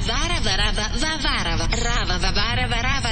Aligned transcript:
vara 0.00 0.40
varava 0.40 0.84
vavarava 1.02 1.66
rava 1.84 2.18
vavara 2.18 2.66
varava 2.68 3.07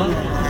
Bye. 0.00 0.49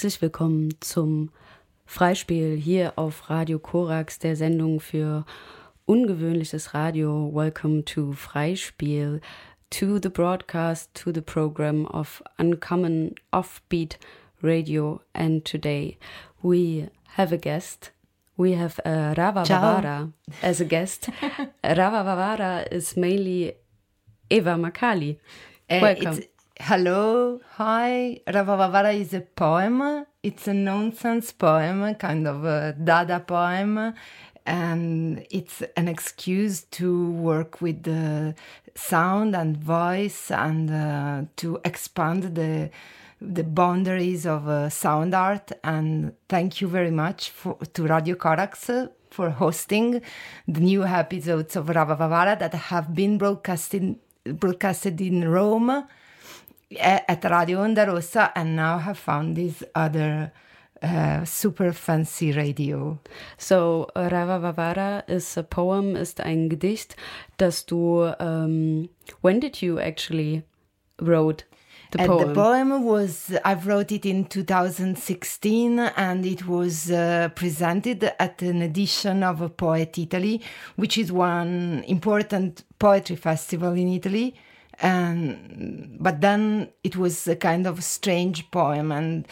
Herzlich 0.00 0.22
willkommen 0.22 0.70
zum 0.80 1.28
Freispiel 1.84 2.56
hier 2.56 2.94
auf 2.96 3.28
Radio 3.28 3.58
Korax, 3.58 4.18
der 4.18 4.34
Sendung 4.34 4.80
für 4.80 5.26
ungewöhnliches 5.84 6.72
Radio. 6.72 7.30
Welcome 7.34 7.84
to 7.84 8.12
Freispiel, 8.12 9.20
to 9.68 9.98
the 10.02 10.08
broadcast, 10.08 10.94
to 10.94 11.12
the 11.12 11.20
program 11.20 11.84
of 11.84 12.22
uncommon 12.38 13.14
offbeat 13.30 13.98
radio. 14.42 15.02
And 15.12 15.44
today 15.44 15.98
we 16.42 16.88
have 17.18 17.30
a 17.34 17.36
guest. 17.36 17.92
We 18.38 18.56
have 18.56 18.80
uh, 18.86 19.12
Rava 19.18 19.44
Ciao. 19.44 19.60
Vavara 19.82 20.12
as 20.40 20.62
a 20.62 20.64
guest. 20.64 21.10
Rava 21.62 22.04
Vavara 22.08 22.66
is 22.72 22.96
mainly 22.96 23.52
Eva 24.30 24.54
Makali. 24.54 25.18
Uh, 25.68 25.78
Welcome. 25.82 26.16
it's- 26.16 26.29
hello, 26.60 27.40
hi. 27.56 28.20
Ravavavara 28.26 28.94
is 28.94 29.14
a 29.14 29.22
poem. 29.22 30.04
It's 30.22 30.46
a 30.46 30.52
nonsense 30.52 31.32
poem, 31.32 31.94
kind 31.94 32.28
of 32.28 32.44
a 32.44 32.74
dada 32.74 33.20
poem. 33.20 33.94
And 34.44 35.26
it's 35.30 35.62
an 35.76 35.88
excuse 35.88 36.64
to 36.72 37.10
work 37.12 37.62
with 37.62 37.84
the 37.84 38.34
sound 38.74 39.34
and 39.34 39.56
voice 39.56 40.30
and 40.30 40.70
uh, 40.70 41.22
to 41.36 41.60
expand 41.64 42.34
the 42.34 42.70
the 43.22 43.44
boundaries 43.44 44.26
of 44.26 44.48
uh, 44.48 44.70
sound 44.70 45.14
art. 45.14 45.52
And 45.64 46.12
thank 46.28 46.60
you 46.60 46.68
very 46.68 46.90
much 46.90 47.30
for, 47.30 47.56
to 47.74 47.86
Radio 47.86 48.16
Corax 48.16 48.70
for 49.10 49.30
hosting 49.30 50.00
the 50.48 50.60
new 50.60 50.84
episodes 50.84 51.56
of 51.56 51.66
Ravavavara 51.66 52.38
that 52.38 52.54
have 52.54 52.94
been 52.94 53.18
broadcasted 53.18 53.96
broadcasted 54.24 55.00
in 55.00 55.26
Rome 55.28 55.86
at 56.78 57.24
Radio 57.24 57.60
Onda 57.64 57.86
Rossa 57.86 58.32
and 58.34 58.54
now 58.56 58.78
have 58.78 58.98
found 58.98 59.36
this 59.36 59.62
other 59.74 60.32
uh, 60.82 61.24
super 61.24 61.72
fancy 61.72 62.32
radio. 62.32 62.98
So, 63.38 63.88
Rava 63.96 64.38
Vavara 64.40 65.02
is 65.08 65.36
a 65.36 65.42
poem, 65.42 65.96
ist 65.96 66.20
ein 66.20 66.48
Gedicht, 66.48 66.96
das 67.38 67.64
du, 67.66 68.12
um, 68.18 68.88
when 69.20 69.40
did 69.40 69.60
you 69.62 69.78
actually 69.78 70.44
wrote? 71.00 71.44
The 71.92 72.02
Uh, 72.02 72.06
poem. 72.06 72.28
the 72.28 72.34
poem 72.34 72.84
was 72.84 73.32
I 73.44 73.54
wrote 73.54 73.90
it 73.90 74.06
in 74.06 74.24
2016, 74.26 75.80
and 75.96 76.24
it 76.24 76.46
was 76.46 76.88
uh, 76.90 77.30
presented 77.34 78.04
at 78.18 78.40
an 78.42 78.62
edition 78.62 79.24
of 79.24 79.56
Poet 79.56 79.98
Italy, 79.98 80.40
which 80.76 80.96
is 80.96 81.10
one 81.10 81.82
important 81.88 82.62
poetry 82.78 83.16
festival 83.16 83.72
in 83.72 83.88
Italy. 83.88 84.34
And 84.82 85.98
but 86.00 86.20
then 86.20 86.70
it 86.82 86.96
was 86.96 87.26
a 87.28 87.36
kind 87.36 87.66
of 87.66 87.84
strange 87.84 88.50
poem, 88.50 88.90
and 88.90 89.26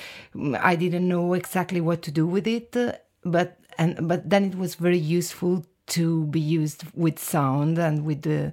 I 0.61 0.77
didn't 0.77 1.09
know 1.09 1.33
exactly 1.33 1.81
what 1.81 2.03
to 2.03 2.11
do 2.11 2.27
with 2.27 2.47
it. 2.47 2.77
But 3.25 3.59
and 3.79 4.07
but 4.07 4.29
then 4.29 4.45
it 4.45 4.59
was 4.59 4.75
very 4.75 4.99
useful 4.99 5.65
to 5.89 6.27
be 6.27 6.41
used 6.41 6.85
with 6.95 7.19
sound 7.19 7.79
and 7.79 8.05
with 8.05 8.23
the 8.23 8.53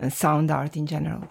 uh, 0.00 0.08
sound 0.08 0.50
art 0.50 0.76
in 0.76 0.86
general. 0.86 1.28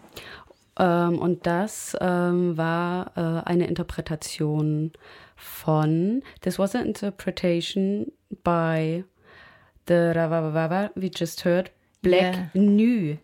Ähm, 0.80 1.20
und 1.20 1.46
das 1.46 1.98
ähm, 2.00 2.58
war 2.58 3.12
äh, 3.18 3.50
eine 3.50 3.68
Interpretation 3.68 4.92
von, 5.36 6.24
this 6.42 6.58
was 6.58 6.76
an 6.76 6.86
interpretation 6.86 8.12
by 8.44 9.04
the 9.88 10.14
Ravavava 10.16 10.92
we 10.96 11.10
just 11.14 11.44
heard, 11.44 11.72
Black 12.02 12.34
Yeah. 12.34 12.50
Nu. 12.54 13.18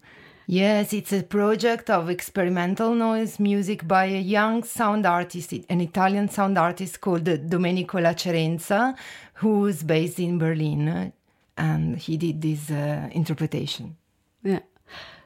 Yes, 0.48 0.94
it's 0.94 1.12
a 1.12 1.24
project 1.24 1.90
of 1.90 2.10
experimental 2.10 2.94
noise 2.94 3.40
music 3.40 3.88
by 3.88 4.06
a 4.06 4.22
young 4.22 4.64
sound 4.64 5.06
artist, 5.06 5.54
an 5.70 5.82
Italian 5.82 6.30
sound 6.30 6.58
artist 6.58 7.02
called 7.02 7.24
Domenico 7.24 7.98
Lacerenza, 8.00 8.96
who's 9.36 9.82
based 9.82 10.20
in 10.20 10.38
Berlin. 10.38 11.12
And 11.58 11.98
he 11.98 12.18
did 12.18 12.42
this 12.42 12.70
uh, 12.70 13.10
interpretation. 13.12 13.98
Yeah. 14.44 14.60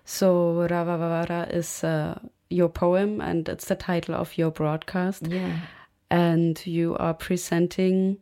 So 0.05 0.67
Ravavara 0.69 1.53
is 1.53 1.83
uh, 1.83 2.17
your 2.49 2.69
poem 2.69 3.19
and 3.19 3.49
it's 3.49 3.65
the 3.65 3.75
title 3.75 4.15
of 4.15 4.37
your 4.37 4.51
broadcast. 4.51 5.27
Yeah. 5.27 5.57
And 6.09 6.65
you 6.65 6.95
are 6.97 7.13
presenting 7.13 8.19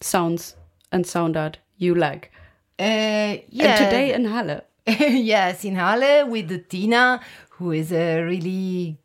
sounds 0.00 0.56
and 0.90 1.06
sound 1.06 1.36
art 1.36 1.58
you 1.76 1.94
like. 1.94 2.32
Uh, 2.78 3.44
yeah. 3.50 3.76
And 3.76 3.84
today 3.84 4.14
in 4.14 4.24
Halle. 4.24 4.62
yes, 4.98 5.64
in 5.64 5.76
Halle 5.76 6.24
with 6.24 6.68
Tina, 6.68 7.20
who 7.50 7.72
is 7.72 7.92
a 7.92 8.22
really 8.22 8.96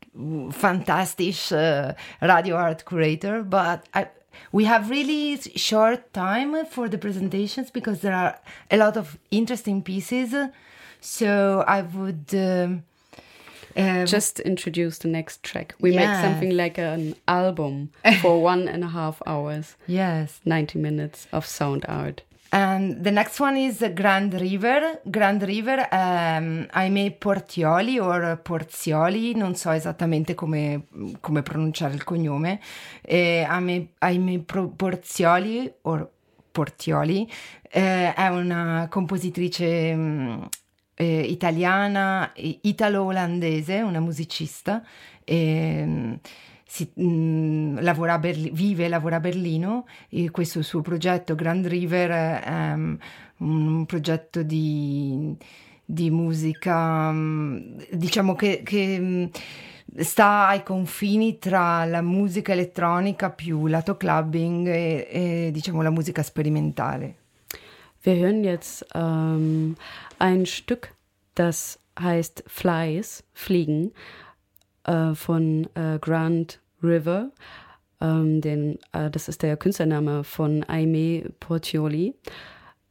fantastic 0.52 1.36
uh, 1.52 1.94
radio 2.22 2.56
art 2.56 2.86
curator. 2.86 3.44
But 3.44 3.86
I, 3.94 4.08
we 4.52 4.66
have 4.66 4.90
really 4.90 5.38
short 5.56 6.14
time 6.14 6.66
for 6.66 6.88
the 6.88 6.98
presentations 6.98 7.72
because 7.72 8.02
there 8.02 8.14
are 8.14 8.40
a 8.72 8.78
lot 8.78 8.98
of 8.98 9.18
interesting 9.32 9.82
pieces. 9.82 10.34
So 11.02 11.64
I 11.68 11.82
would. 11.82 12.34
Um, 12.34 12.84
um, 13.78 14.06
Just 14.06 14.40
introduce 14.40 15.00
the 15.00 15.10
next 15.10 15.44
track. 15.44 15.76
We 15.82 15.94
make 15.94 16.08
something 16.08 16.56
like 16.56 16.78
an 16.78 17.16
album 17.28 17.92
for 18.22 18.42
one 18.42 18.70
and 18.70 18.86
a 18.86 18.88
half 18.88 19.22
hours, 19.28 19.76
yes. 19.86 20.40
90 20.46 20.80
minutes 20.80 21.28
of 21.34 21.46
sound 21.46 21.84
art. 21.90 22.22
And 22.56 23.02
the 23.02 23.12
next 23.12 23.42
one 23.42 23.58
is 23.58 23.86
Grand 23.94 24.34
River. 24.34 25.02
Grand 25.04 25.44
River, 25.44 25.90
um, 25.92 26.66
ahimè 26.72 27.12
Portioli 27.12 28.00
or 28.00 28.40
Porzioli, 28.42 29.36
non 29.36 29.56
so 29.56 29.72
esattamente 29.72 30.36
come, 30.36 30.86
come 31.20 31.42
pronunciare 31.42 31.96
il 31.96 32.06
cognome. 32.06 32.62
Eh, 33.02 33.46
ahimè, 33.46 33.88
ahimè 33.98 34.40
Porzioli 34.74 35.70
or 35.82 36.10
Portioli 36.50 37.30
eh, 37.70 38.14
è 38.14 38.28
una 38.30 38.88
compositrice 38.90 39.94
mm, 39.94 40.44
eh, 40.94 41.20
italiana, 41.24 42.32
italo-olandese, 42.36 43.82
una 43.82 44.00
musicista. 44.00 44.82
ehm, 45.26 46.20
si- 46.66 46.92
mh, 46.94 47.82
lavora 47.82 48.14
a 48.14 48.20
Berli- 48.20 48.52
vive 48.52 48.86
e 48.86 48.90
lavora 48.90 49.18
a 49.18 49.20
Berlino 49.20 49.86
e 50.10 50.32
questo 50.32 50.62
suo 50.62 50.82
progetto 50.82 51.36
Grand 51.36 51.66
River 51.66 52.10
è 52.10 52.74
um, 52.74 52.98
un 53.38 53.86
progetto 53.86 54.44
di, 54.44 55.36
di 55.86 56.10
musica 56.10 57.12
mh, 57.12 57.86
diciamo 57.92 58.36
che, 58.36 58.62
che, 58.64 59.00
mh, 59.00 59.30
sta 59.98 60.48
ai 60.48 60.64
confini 60.64 61.38
tra 61.38 61.86
la 61.86 62.02
musica 62.02 62.52
elettronica 62.52 63.30
più 63.30 63.68
lato 63.68 63.96
clubbing 63.96 64.68
e, 64.68 65.08
e, 65.10 65.50
diciamo 65.52 65.82
la 65.82 65.92
musica 65.92 66.24
sperimentale. 66.24 67.16
Wir 68.02 68.18
hören 68.18 68.44
jetzt 68.44 68.86
ähm, 68.94 69.76
ein 70.20 70.46
Stück, 70.46 70.94
das 71.34 71.80
heißt 72.00 72.44
Flies, 72.46 73.24
Fliegen, 73.34 73.94
äh, 74.86 75.14
von 75.16 75.68
äh, 75.76 76.00
Grand 76.00 76.60
River. 76.82 77.32
Ähm, 78.02 78.42
den, 78.42 78.80
äh, 78.92 79.10
das 79.10 79.28
ist 79.28 79.44
der 79.44 79.58
Künstlername 79.58 80.24
von 80.24 80.64
Aimee 80.64 81.26
Portioli. 81.40 82.16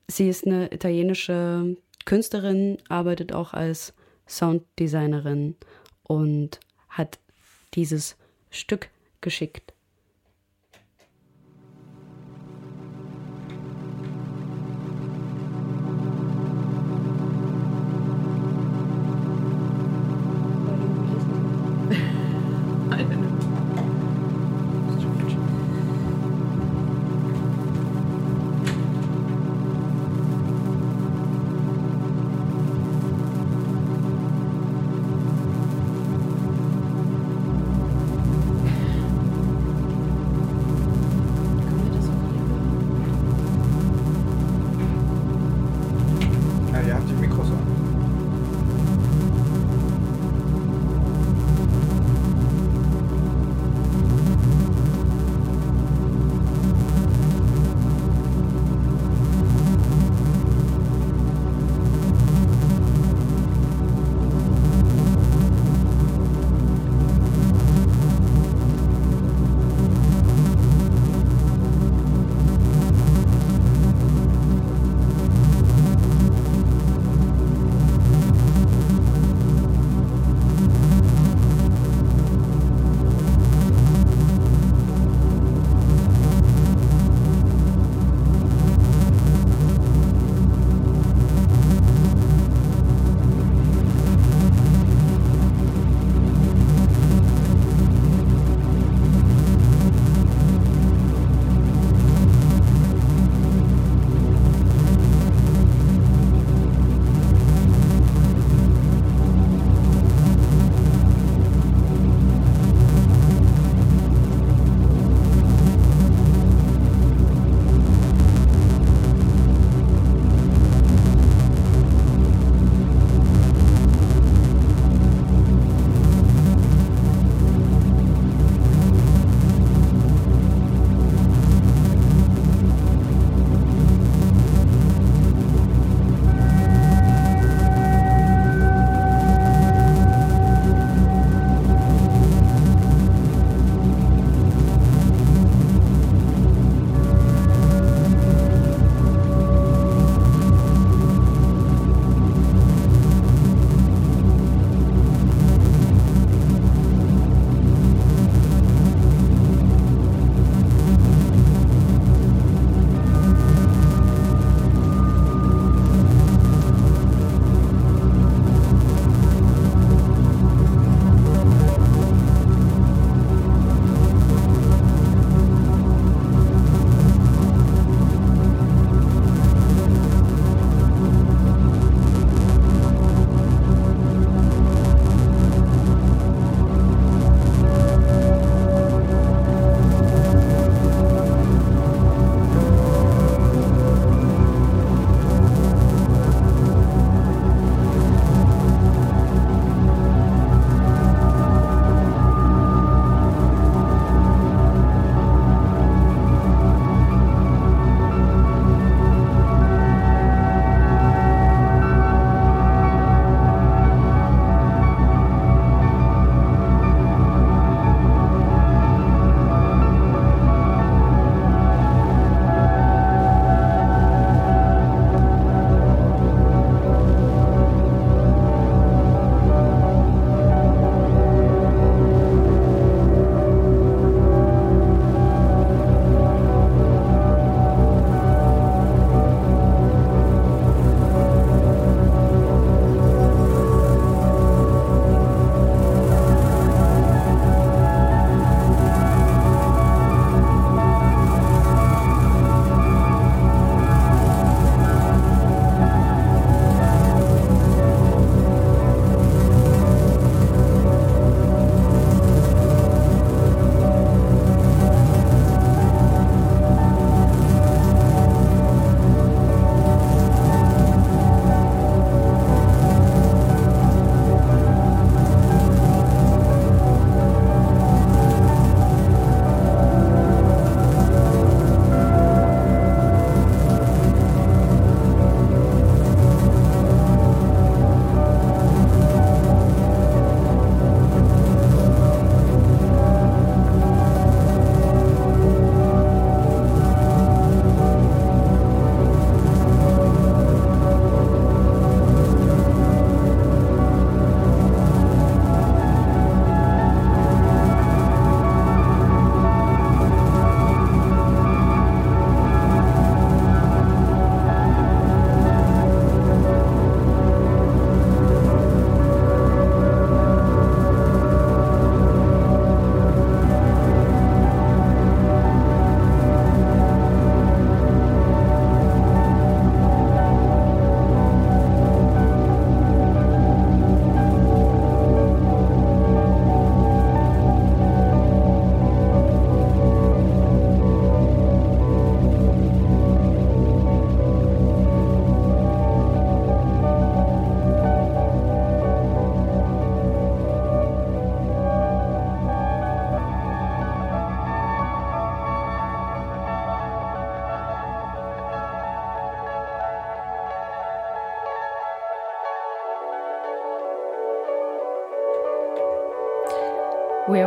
Sie 0.08 0.28
ist 0.28 0.46
eine 0.46 0.72
italienische 0.72 1.76
Künstlerin, 2.04 2.78
arbeitet 2.88 3.32
auch 3.32 3.54
als 3.54 3.94
Sounddesignerin 4.26 5.56
und 6.02 6.60
hat 6.88 7.18
dieses 7.74 8.16
Stück 8.50 8.88
geschickt. 9.20 9.73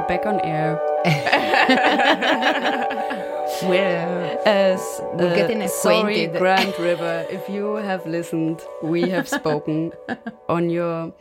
Back 0.07 0.25
on 0.25 0.39
air. 0.41 0.79
We're, 3.63 4.39
As 4.45 5.01
We're 5.13 5.31
uh, 5.31 5.35
getting 5.35 5.67
sorry, 5.67 6.25
acquainted. 6.25 6.39
Grand 6.39 6.79
River, 6.79 7.25
if 7.29 7.49
you 7.49 7.75
have 7.75 8.05
listened, 8.05 8.61
we 8.83 9.09
have 9.09 9.27
spoken 9.27 9.93
on 10.49 10.69
your 10.69 11.13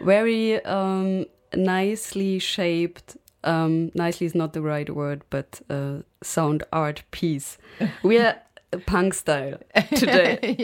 very 0.00 0.64
um, 0.64 1.26
nicely 1.54 2.38
shaped. 2.38 3.16
Um, 3.44 3.90
nicely 3.94 4.26
is 4.26 4.34
not 4.34 4.52
the 4.52 4.62
right 4.62 4.90
word, 4.90 5.22
but 5.30 5.60
uh, 5.70 5.98
sound 6.22 6.64
art 6.72 7.02
piece. 7.10 7.56
We 8.02 8.18
are 8.18 8.36
punk 8.78 9.14
style 9.14 9.58
today. 9.94 10.54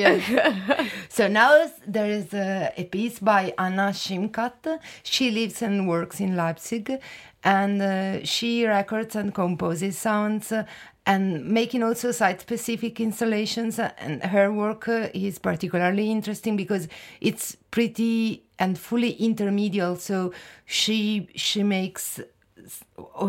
so 1.09 1.29
now 1.29 1.71
there 1.87 2.11
is 2.11 2.33
a, 2.33 2.73
a 2.77 2.85
piece 2.85 3.19
by 3.19 3.53
Anna 3.59 3.91
Schimkat. 3.93 4.79
She 5.03 5.31
lives 5.31 5.63
and 5.63 5.89
works 5.89 6.21
in 6.21 6.37
Leipzig, 6.37 7.01
and 7.43 7.83
uh, 7.83 8.25
she 8.25 8.67
records 8.67 9.17
and 9.17 9.35
composes 9.35 9.99
sounds. 9.99 10.53
uh, 10.53 10.65
and 11.09 11.47
making 11.47 11.85
also 11.85 12.11
site-specific 12.11 13.01
installations, 13.01 13.79
uh, 13.79 13.93
and 13.99 14.25
her 14.25 14.53
work 14.53 14.89
uh, 14.89 15.09
is 15.15 15.39
particularly 15.39 16.11
interesting 16.11 16.57
because 16.57 16.89
it's 17.21 17.57
pretty 17.71 18.43
and 18.59 18.77
fully 18.77 19.15
intermedial. 19.17 19.99
So 19.99 20.33
she 20.65 21.29
she 21.37 21.63
makes 21.63 22.21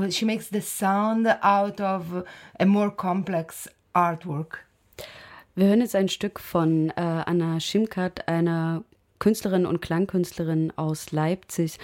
she 0.09 0.25
makes 0.25 0.47
the 0.47 0.61
sound 0.61 1.27
out 1.43 1.79
of 1.79 2.25
a 2.59 2.65
more 2.65 2.89
complex 2.89 3.67
artwork. 3.93 4.66
Wir 5.57 5.65
hören 5.69 5.81
jetzt 5.81 5.95
ein 5.95 6.07
Stück 6.07 6.39
von 6.39 6.91
äh, 6.91 6.93
Anna 7.01 7.59
Schimkat, 7.59 8.27
einer 8.27 8.83
Künstlerin 9.17 9.65
und 9.65 9.81
Klangkünstlerin 9.81 10.71
aus 10.75 11.11
Leipzig, 11.11 11.79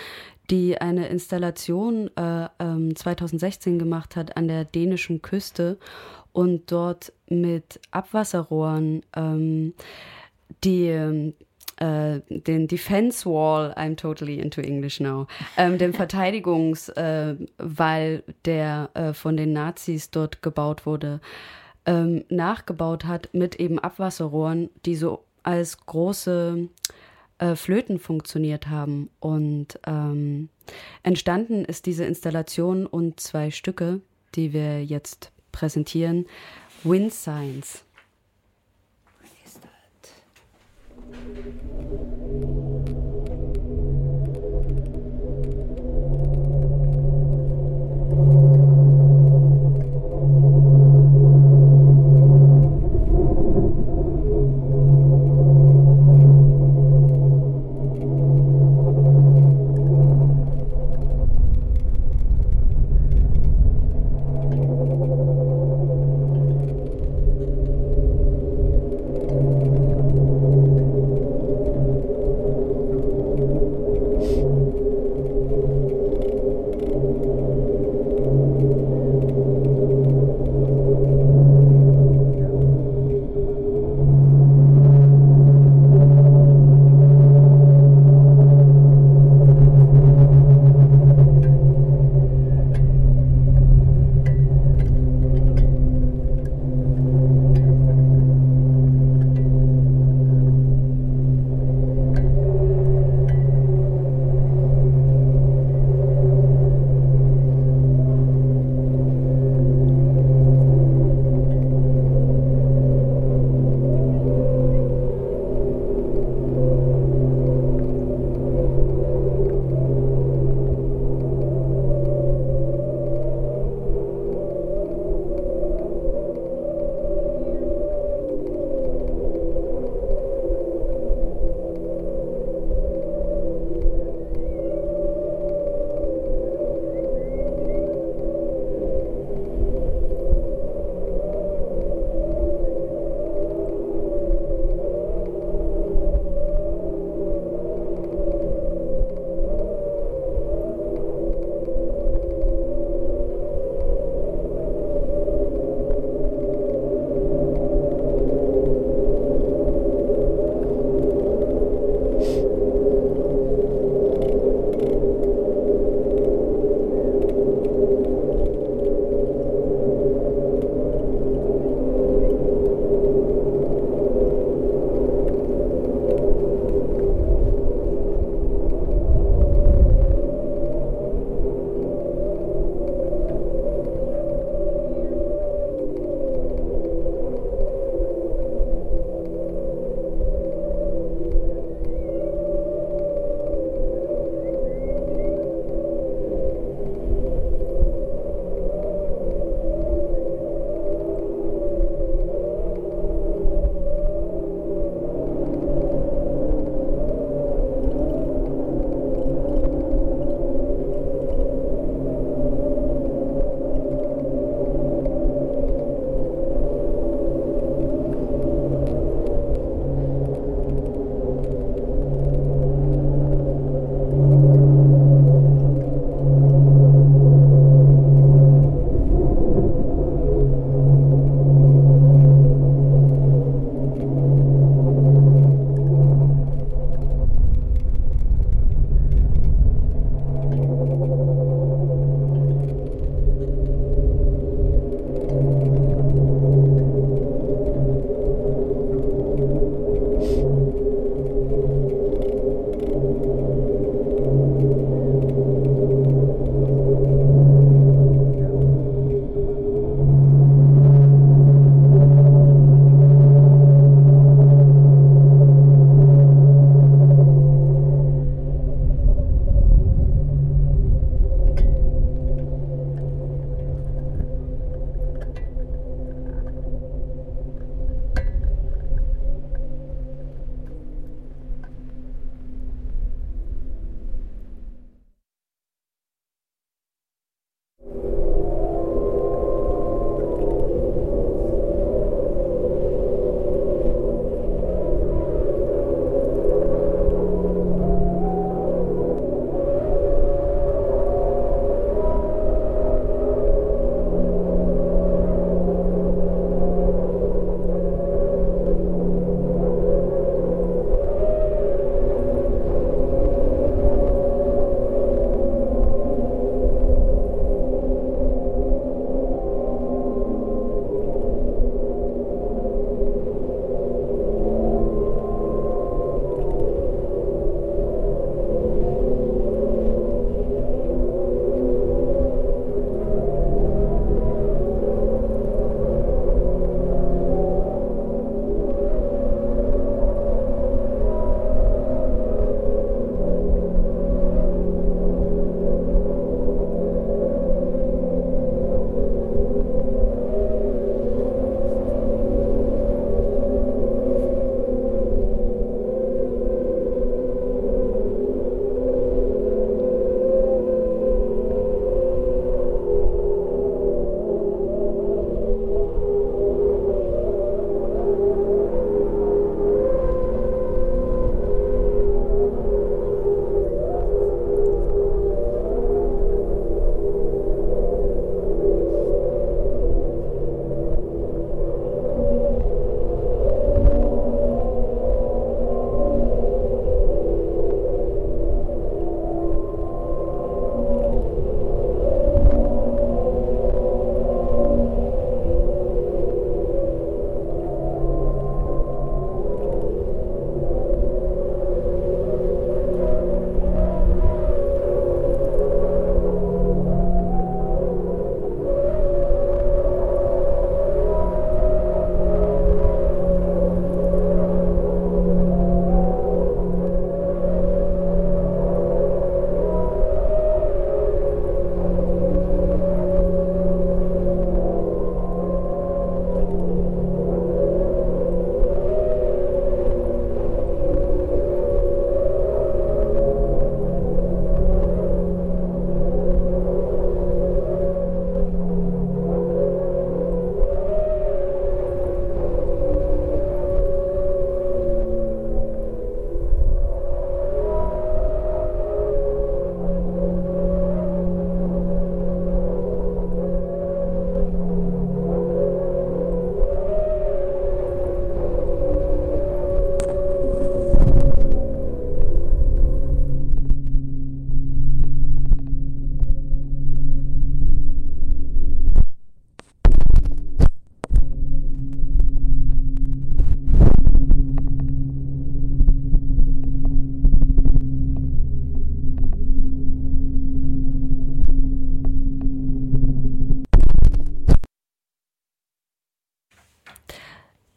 die 0.51 0.79
eine 0.79 1.07
Installation 1.07 2.15
äh, 2.15 2.49
ähm, 2.59 2.95
2016 2.95 3.79
gemacht 3.79 4.15
hat 4.15 4.37
an 4.37 4.47
der 4.47 4.63
dänischen 4.63 5.23
Küste 5.23 5.79
und 6.33 6.71
dort 6.71 7.13
mit 7.29 7.79
Abwasserrohren 7.89 9.01
ähm, 9.15 9.73
die 10.63 10.89
ähm, 10.89 11.33
äh, 11.77 12.19
den 12.29 12.67
Defense 12.67 13.25
Wall, 13.27 13.73
I'm 13.75 13.95
totally 13.95 14.37
into 14.37 14.61
English 14.61 14.99
now, 14.99 15.25
ähm, 15.57 15.79
den 15.79 15.93
Verteidigungswall, 15.93 17.43
äh, 17.57 18.33
der 18.45 18.91
äh, 18.93 19.13
von 19.13 19.35
den 19.35 19.51
Nazis 19.51 20.11
dort 20.11 20.43
gebaut 20.43 20.85
wurde, 20.85 21.21
ähm, 21.85 22.23
nachgebaut 22.29 23.05
hat 23.05 23.29
mit 23.33 23.55
eben 23.55 23.79
Abwasserrohren, 23.79 24.69
die 24.85 24.95
so 24.95 25.23
als 25.43 25.77
große 25.85 26.69
äh, 27.39 27.55
Flöten 27.55 27.99
funktioniert 27.99 28.69
haben. 28.69 29.09
Und 29.19 29.79
ähm, 29.85 30.49
entstanden 31.03 31.65
ist 31.65 31.85
diese 31.85 32.05
Installation 32.05 32.85
und 32.85 33.19
zwei 33.19 33.51
Stücke, 33.51 34.01
die 34.35 34.53
wir 34.53 34.83
jetzt 34.83 35.31
präsentieren. 35.51 36.25
Wind 36.83 37.13
Signs. 37.13 37.83
Thank 48.15 48.72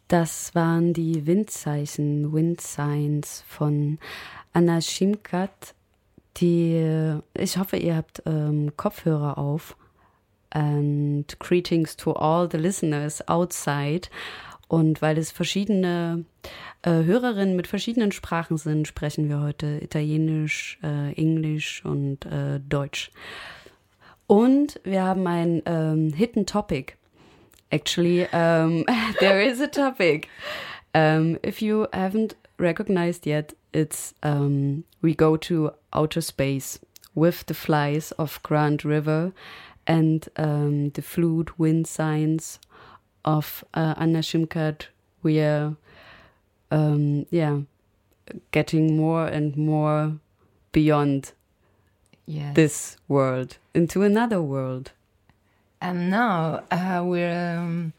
Das 0.07 0.55
waren 0.55 0.93
die 0.93 1.25
Windzeichen, 1.25 2.31
Wind 2.31 2.61
Signs 2.61 3.43
von 3.47 3.99
Anna 4.53 4.79
Schimkat. 4.79 5.75
Die, 6.37 7.19
ich 7.33 7.57
hoffe, 7.57 7.77
ihr 7.77 7.97
habt 7.97 8.23
ähm, 8.25 8.71
Kopfhörer 8.77 9.37
auf. 9.37 9.75
And 10.49 11.37
greetings 11.39 11.97
to 11.97 12.13
all 12.13 12.47
the 12.49 12.57
listeners 12.57 13.27
outside. 13.27 14.07
Und 14.69 15.01
weil 15.01 15.17
es 15.17 15.31
verschiedene 15.31 16.23
äh, 16.83 16.91
Hörerinnen 16.91 17.57
mit 17.57 17.67
verschiedenen 17.67 18.13
Sprachen 18.13 18.57
sind, 18.57 18.87
sprechen 18.87 19.27
wir 19.27 19.41
heute 19.41 19.79
Italienisch, 19.81 20.79
äh, 20.83 21.13
Englisch 21.13 21.83
und 21.83 22.25
äh, 22.25 22.61
Deutsch. 22.61 23.11
Und 24.25 24.79
wir 24.83 25.03
haben 25.03 25.27
ein 25.27 25.61
ähm, 25.65 26.13
Hidden 26.13 26.45
Topic. 26.45 26.93
Actually, 27.71 28.27
um, 28.29 28.83
there 29.19 29.41
is 29.41 29.59
a 29.61 29.67
topic. 29.67 30.29
Um, 30.95 31.37
if 31.43 31.61
you 31.61 31.87
haven't 31.93 32.35
recognized 32.57 33.27
yet, 33.27 33.53
it's 33.73 34.13
um, 34.23 34.83
we 35.01 35.13
go 35.13 35.37
to 35.37 35.71
outer 35.93 36.21
space 36.21 36.79
with 37.13 37.45
the 37.47 37.53
flies 37.53 38.11
of 38.13 38.41
Grand 38.43 38.85
River 38.85 39.31
and 39.85 40.27
um, 40.37 40.89
the 40.91 41.01
flute 41.01 41.59
wind 41.59 41.87
signs 41.87 42.59
of 43.25 43.63
uh, 43.73 43.93
Anna 43.97 44.19
Schimkat. 44.19 44.87
We 45.23 45.39
are, 45.41 45.75
um, 46.71 47.25
yeah, 47.29 47.59
getting 48.51 48.95
more 48.97 49.25
and 49.27 49.55
more 49.57 50.13
beyond 50.71 51.33
Yes. 52.29 52.55
this 52.55 52.97
world 53.07 53.57
into 53.73 54.01
another 54.03 54.41
world. 54.41 54.91
And 55.81 56.09
now 56.09 56.63
uh, 56.71 57.01
we're 57.03 57.57
um, 57.57 57.93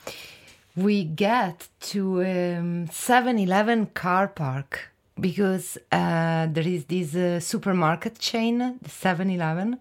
we 0.77 1.05
get 1.05 1.69
to 1.81 2.21
um, 2.23 2.87
7-Eleven 2.89 3.87
car 3.87 4.29
park 4.29 4.91
because 5.19 5.77
uh, 5.91 6.47
there 6.47 6.67
is 6.67 6.85
this 6.85 7.17
uh, 7.17 7.41
supermarket 7.41 8.19
chain, 8.19 8.59
the 8.81 8.89
7-Eleven, 8.89 9.81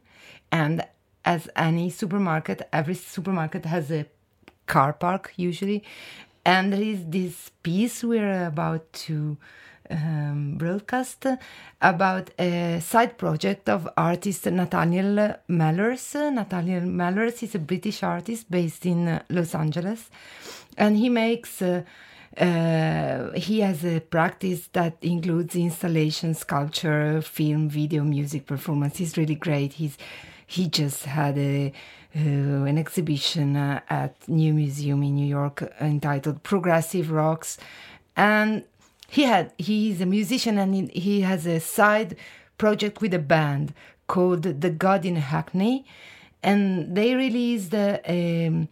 and 0.52 0.84
as 1.24 1.48
any 1.56 1.90
supermarket, 1.90 2.68
every 2.74 2.96
supermarket 2.96 3.66
has 3.66 3.92
a 3.92 4.06
car 4.66 4.94
park 4.94 5.34
usually, 5.36 5.84
and 6.46 6.74
there 6.74 6.82
is 6.82 7.06
this 7.06 7.52
piece 7.62 8.04
we're 8.04 8.48
about 8.48 8.92
to 8.94 9.38
um, 9.90 10.56
broadcast 10.58 11.26
about 11.82 12.32
a 12.40 12.80
side 12.80 13.18
project 13.18 13.70
of 13.70 13.88
artist 13.98 14.46
Nathaniel 14.46 15.36
Mellors. 15.50 16.16
Nathaniel 16.34 16.82
Mellors 16.82 17.44
is 17.44 17.56
a 17.56 17.60
British 17.60 18.04
artist 18.04 18.50
based 18.50 18.86
in 18.86 19.20
Los 19.30 19.56
Angeles, 19.56 20.10
and 20.78 20.98
he 20.98 21.10
makes. 21.10 21.62
Uh, 21.62 21.84
uh, 22.38 23.32
he 23.32 23.62
has 23.62 23.84
a 23.84 24.00
practice 24.00 24.70
that 24.74 24.96
includes 25.02 25.56
installation, 25.56 26.36
sculpture, 26.36 27.20
film, 27.22 27.68
video, 27.68 28.04
music, 28.04 28.46
performance. 28.46 28.98
He's 28.98 29.18
really 29.18 29.34
great. 29.34 29.74
He's 29.74 29.98
he 30.46 30.68
just 30.68 31.06
had 31.06 31.38
a 31.38 31.74
uh, 32.16 32.20
an 32.20 32.78
exhibition 32.78 33.56
uh, 33.56 33.82
at 33.90 34.16
New 34.28 34.54
Museum 34.54 35.04
in 35.04 35.16
New 35.16 35.28
York 35.28 35.72
entitled 35.80 36.42
"Progressive 36.44 37.12
Rocks," 37.12 37.58
and 38.16 38.64
he 39.10 39.24
had 39.24 39.54
he's 39.58 40.02
a 40.02 40.06
musician 40.06 40.58
and 40.58 40.74
he, 40.76 41.00
he 41.00 41.22
has 41.22 41.46
a 41.46 41.60
side 41.60 42.16
project 42.58 43.02
with 43.02 43.14
a 43.14 43.20
band 43.20 43.74
called 44.08 44.44
the 44.44 44.70
god 44.70 45.06
in 45.06 45.16
hackney. 45.16 45.86
And 46.44 46.96
they 46.96 47.16
released 47.16 47.74
um, 47.74 48.70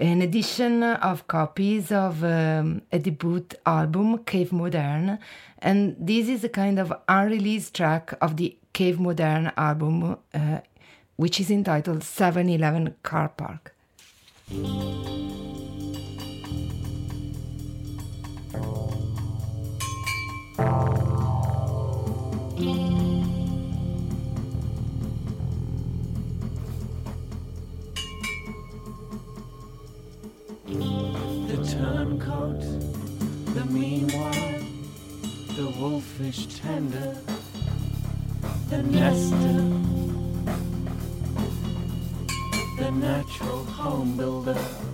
an 0.00 0.22
edition 0.22 0.82
of 0.82 1.26
copies 1.28 1.92
of 1.92 2.24
um, 2.24 2.82
a 2.90 2.98
debut 2.98 3.46
album 3.66 4.24
cave 4.24 4.52
modern. 4.52 5.18
And 5.58 5.94
this 5.98 6.28
is 6.28 6.42
a 6.42 6.48
kind 6.48 6.78
of 6.78 6.92
unreleased 7.08 7.74
track 7.74 8.14
of 8.20 8.36
the 8.36 8.56
cave 8.72 8.98
modern 8.98 9.52
album 9.56 10.16
uh, 10.34 10.60
which 11.16 11.38
is 11.38 11.50
entitled 11.50 12.02
711 12.02 12.96
car 13.02 13.28
park 13.28 13.74
the 31.48 31.56
turncoat, 31.68 32.60
the 33.54 33.64
meanwhile, 33.70 34.60
the 35.56 35.68
wolfish 35.80 36.46
tender, 36.46 37.16
the 38.70 38.82
nester, 38.84 39.62
the 42.78 42.90
natural 42.90 43.64
home 43.64 44.16
builder. 44.16 44.91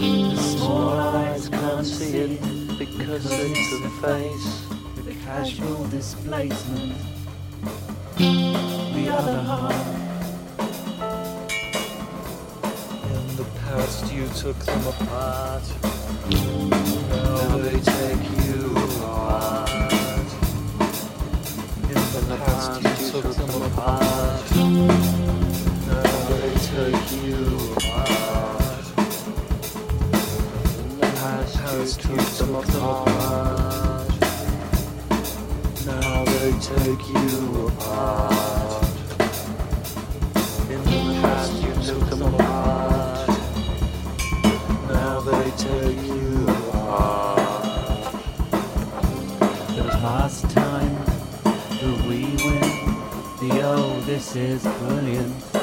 The 0.00 0.34
small 0.36 0.98
eyes 0.98 1.50
can't 1.50 1.84
see 1.84 2.16
it 2.16 2.78
because 2.78 3.26
it's 3.30 3.72
a 3.84 3.90
face, 4.00 4.66
the 5.04 5.14
casual 5.26 5.84
displacement. 5.88 6.94
The 8.16 9.08
other 9.12 9.42
half. 9.42 9.76
In 13.04 13.36
the 13.36 13.44
past 13.60 14.10
you 14.10 14.26
took 14.28 14.56
them 14.60 14.86
apart. 14.86 15.64
Now 17.10 17.58
they 17.58 17.78
take 17.80 18.24
you 18.46 18.72
apart. 18.72 19.68
In 21.90 22.00
the 22.30 22.36
past 22.46 22.80
you 22.82 22.94
took 23.10 23.34
them 23.34 23.52
apart. 23.64 24.40
Now 25.86 26.12
they 26.30 26.54
take 26.72 27.08
you 27.22 27.29
you 31.78 31.86
took 31.86 32.26
them 32.36 32.54
apart. 32.56 34.08
Now 35.86 36.24
they 36.24 36.52
take 36.58 37.08
you 37.08 37.68
apart. 37.68 38.84
In 40.68 40.82
the 40.82 41.18
past 41.22 41.62
you 41.62 41.74
took 41.86 42.10
them 42.10 42.22
apart. 42.22 43.28
Now 44.88 45.20
they 45.20 45.50
take 45.52 46.02
you 46.02 46.48
apart. 46.48 48.14
The 49.76 49.84
past 50.02 50.50
time, 50.50 50.94
the 51.78 51.90
we 52.08 52.24
win, 52.44 52.60
the 53.38 53.60
oh, 53.62 54.00
this 54.06 54.34
is 54.34 54.62
brilliant. 54.62 55.59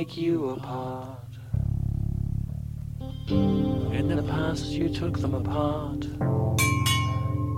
Take 0.00 0.16
you 0.16 0.48
apart. 0.48 1.28
In 3.28 4.08
the 4.08 4.22
past 4.22 4.64
you 4.64 4.88
took 4.88 5.18
them 5.18 5.34
apart. 5.34 6.06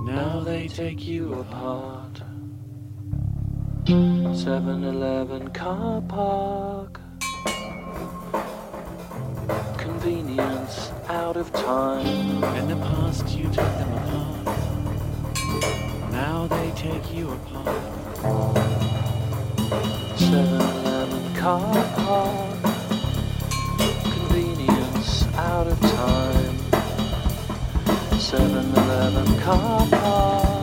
Now 0.05 0.41
they 0.41 0.67
take 0.67 1.07
you 1.07 1.35
apart. 1.35 2.21
7 3.87 4.83
Eleven 4.83 5.51
car 5.51 6.01
park. 6.01 7.01
Convenience 9.79 10.91
out 11.09 11.37
of 11.37 11.53
time. 11.53 12.43
In 12.57 12.67
the 12.67 12.77
past 12.89 13.29
you 13.29 13.45
took 13.45 13.73
them 13.79 13.93
apart. 13.93 14.59
Now 16.11 16.49
they 16.49 16.73
take 16.73 17.15
you 17.15 17.31
apart. 17.31 18.57
7 20.17 20.33
Eleven 20.33 20.82
car 21.43 21.75
park. 21.97 22.63
Convenience 24.15 25.27
out 25.35 25.67
of 25.67 25.81
time. 25.81 26.57
7 28.21 28.73
Eleven 28.77 29.41
car 29.41 29.89
park. 29.89 30.62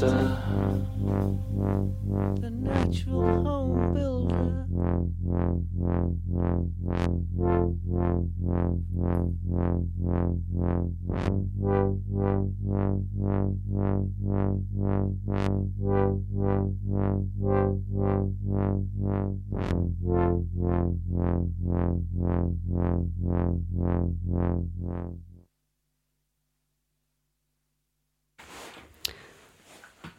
The 0.00 0.45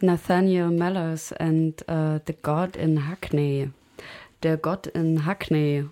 Nathaniel 0.07 0.69
Mellors 0.71 1.31
and 1.33 1.73
uh, 1.87 2.19
The 2.25 2.33
God 2.41 2.75
in 2.75 3.07
Hackney. 3.07 3.69
Der 4.43 4.57
Gott 4.57 4.87
in 4.87 5.25
Hackney, 5.25 5.85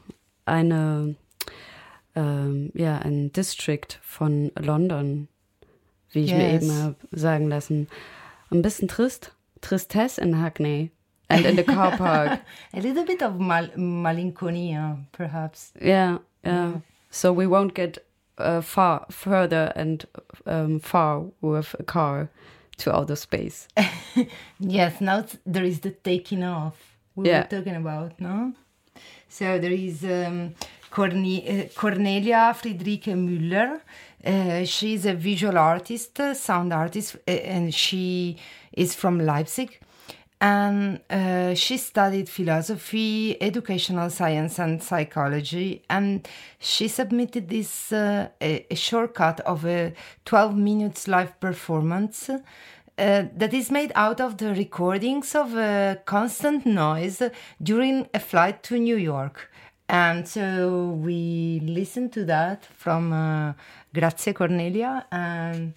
eine, 0.46 1.16
ähm, 2.16 2.72
ja, 2.74 3.00
ein 3.00 3.32
District 3.34 4.00
von 4.04 4.52
London, 4.60 5.28
wie 6.12 6.26
ich 6.26 6.32
mir 6.34 6.52
Yes. 6.54 6.64
eben 6.64 6.74
habe 6.84 6.96
sagen 7.12 7.50
lassen. 7.50 7.88
Ein 8.52 8.62
bisschen 8.62 8.88
trist, 8.88 9.32
Tristesse 9.62 10.20
in 10.22 10.40
Hackney 10.40 10.92
and 11.28 11.46
in 11.46 11.56
the 11.58 11.64
car 11.64 11.92
park. 11.98 12.40
A 12.74 12.80
little 12.80 13.04
bit 13.06 13.24
of 13.24 13.40
mal- 13.40 13.72
malinconia, 13.76 15.00
perhaps. 15.12 15.74
yeah, 15.82 16.20
yeah. 16.44 16.82
So 17.10 17.34
we 17.34 17.48
won't 17.48 17.74
get 17.74 17.98
uh, 18.38 18.62
far 18.62 19.08
further 19.10 19.74
and 19.76 20.06
um, 20.46 20.80
far 20.80 21.26
with 21.42 21.76
a 21.80 21.84
car 21.84 22.30
to 22.78 22.96
outer 22.96 23.16
space. 23.16 23.68
Yes, 24.60 25.02
now 25.02 25.26
there 25.46 25.64
is 25.66 25.80
the 25.80 25.92
taking 25.92 26.44
off 26.44 26.76
we 27.16 27.28
Yeah. 27.30 27.42
were 27.42 27.48
talking 27.58 27.76
about, 27.76 28.20
no? 28.20 28.54
So 29.30 29.60
there 29.60 29.72
is 29.72 30.04
um, 30.04 30.54
Corne- 30.90 31.44
uh, 31.48 31.68
Cornelia 31.76 32.54
Friederike 32.54 33.14
Müller. 33.16 33.82
Uh, 34.26 34.66
she's 34.66 35.06
a 35.06 35.14
visual 35.14 35.58
artist, 35.58 36.20
uh, 36.20 36.34
sound 36.34 36.74
artist, 36.74 37.16
uh, 37.28 37.32
and 37.32 37.74
she 37.74 38.38
is 38.74 38.96
from 38.96 39.20
Leipzig. 39.20 39.80
And 40.42 41.00
uh, 41.10 41.54
she 41.56 41.78
studied 41.78 42.28
philosophy, 42.28 43.42
educational 43.42 44.10
science, 44.10 44.60
and 44.60 44.84
psychology. 44.84 45.84
And 45.90 46.28
she 46.60 46.88
submitted 46.88 47.50
this 47.50 47.92
uh, 47.92 48.30
a, 48.42 48.66
a 48.70 48.76
shortcut 48.76 49.40
of 49.42 49.66
a 49.66 49.94
12 50.26 50.56
minutes 50.56 51.08
live 51.08 51.40
performance 51.40 52.30
uh, 52.30 53.24
that 53.36 53.54
is 53.54 53.72
made 53.72 53.92
out 53.96 54.22
of 54.22 54.38
the 54.38 54.54
recordings 54.54 55.36
of 55.36 55.56
a 55.56 56.02
constant 56.06 56.66
noise 56.66 57.22
during 57.62 58.08
a 58.14 58.20
flight 58.20 58.64
to 58.64 58.78
New 58.78 58.98
York. 58.98 59.52
And 59.88 60.28
so 60.28 60.90
we 60.90 61.60
listened 61.64 62.12
to 62.14 62.26
that 62.26 62.66
from 62.66 63.14
uh, 63.14 63.54
Grazie 63.94 64.34
Cornelia. 64.34 65.06
And 65.12 65.74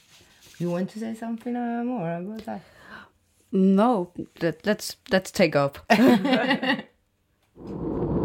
you 0.59 0.71
want 0.71 0.91
to 0.91 0.99
say 0.99 1.15
something 1.15 1.55
uh, 1.55 1.83
more 1.85 2.17
about 2.17 2.45
that? 2.47 2.63
No, 3.51 4.13
let, 4.41 4.65
let's 4.67 4.97
let's 5.11 5.31
take 5.31 5.57
up. 5.57 5.79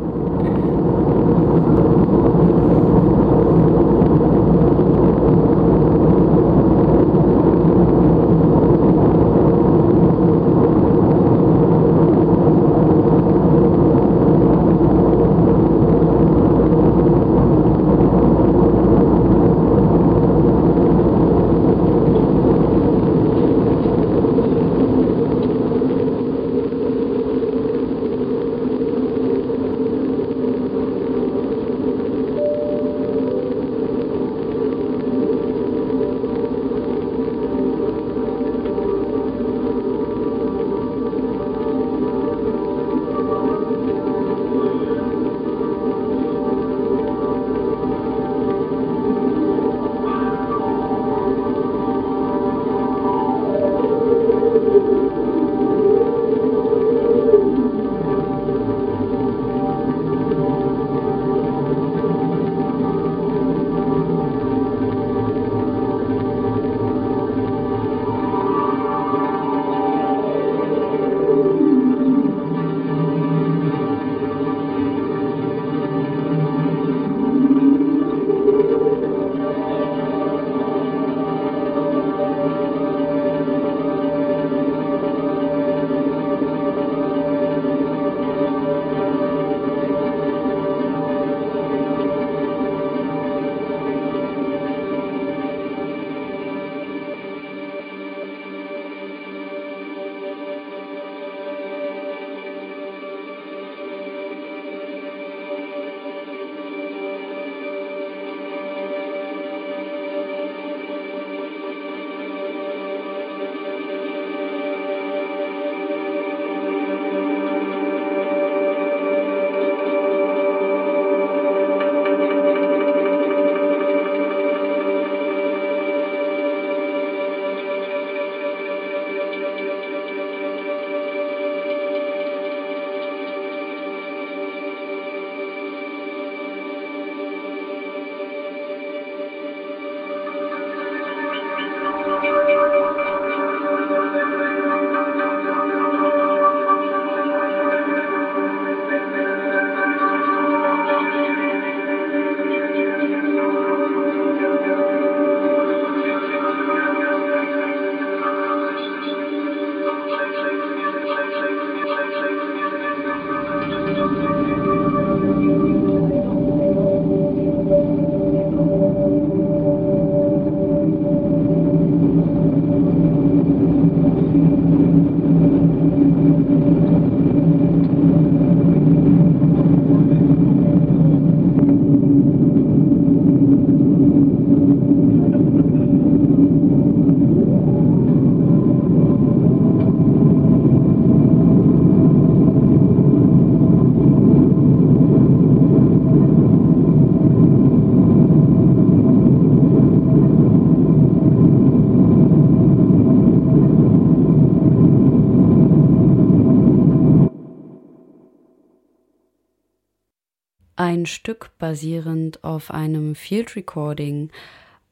Stück 211.13 211.51
basierend 211.57 212.43
auf 212.43 212.71
einem 212.71 213.15
Field 213.15 213.55
Recording 213.55 214.29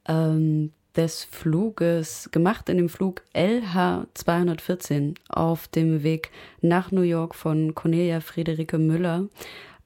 ähm, 0.08 0.72
des 0.96 1.24
Fluges, 1.24 2.30
gemacht 2.32 2.70
in 2.70 2.78
dem 2.78 2.90
Flug 2.90 3.22
LH214 3.34 5.16
auf 5.30 5.68
dem 5.68 6.04
Weg 6.04 6.32
nach 6.62 6.92
New 6.92 7.02
York 7.02 7.36
von 7.36 7.76
Cornelia 7.76 8.20
Friederike 8.20 8.78
Müller, 8.78 9.28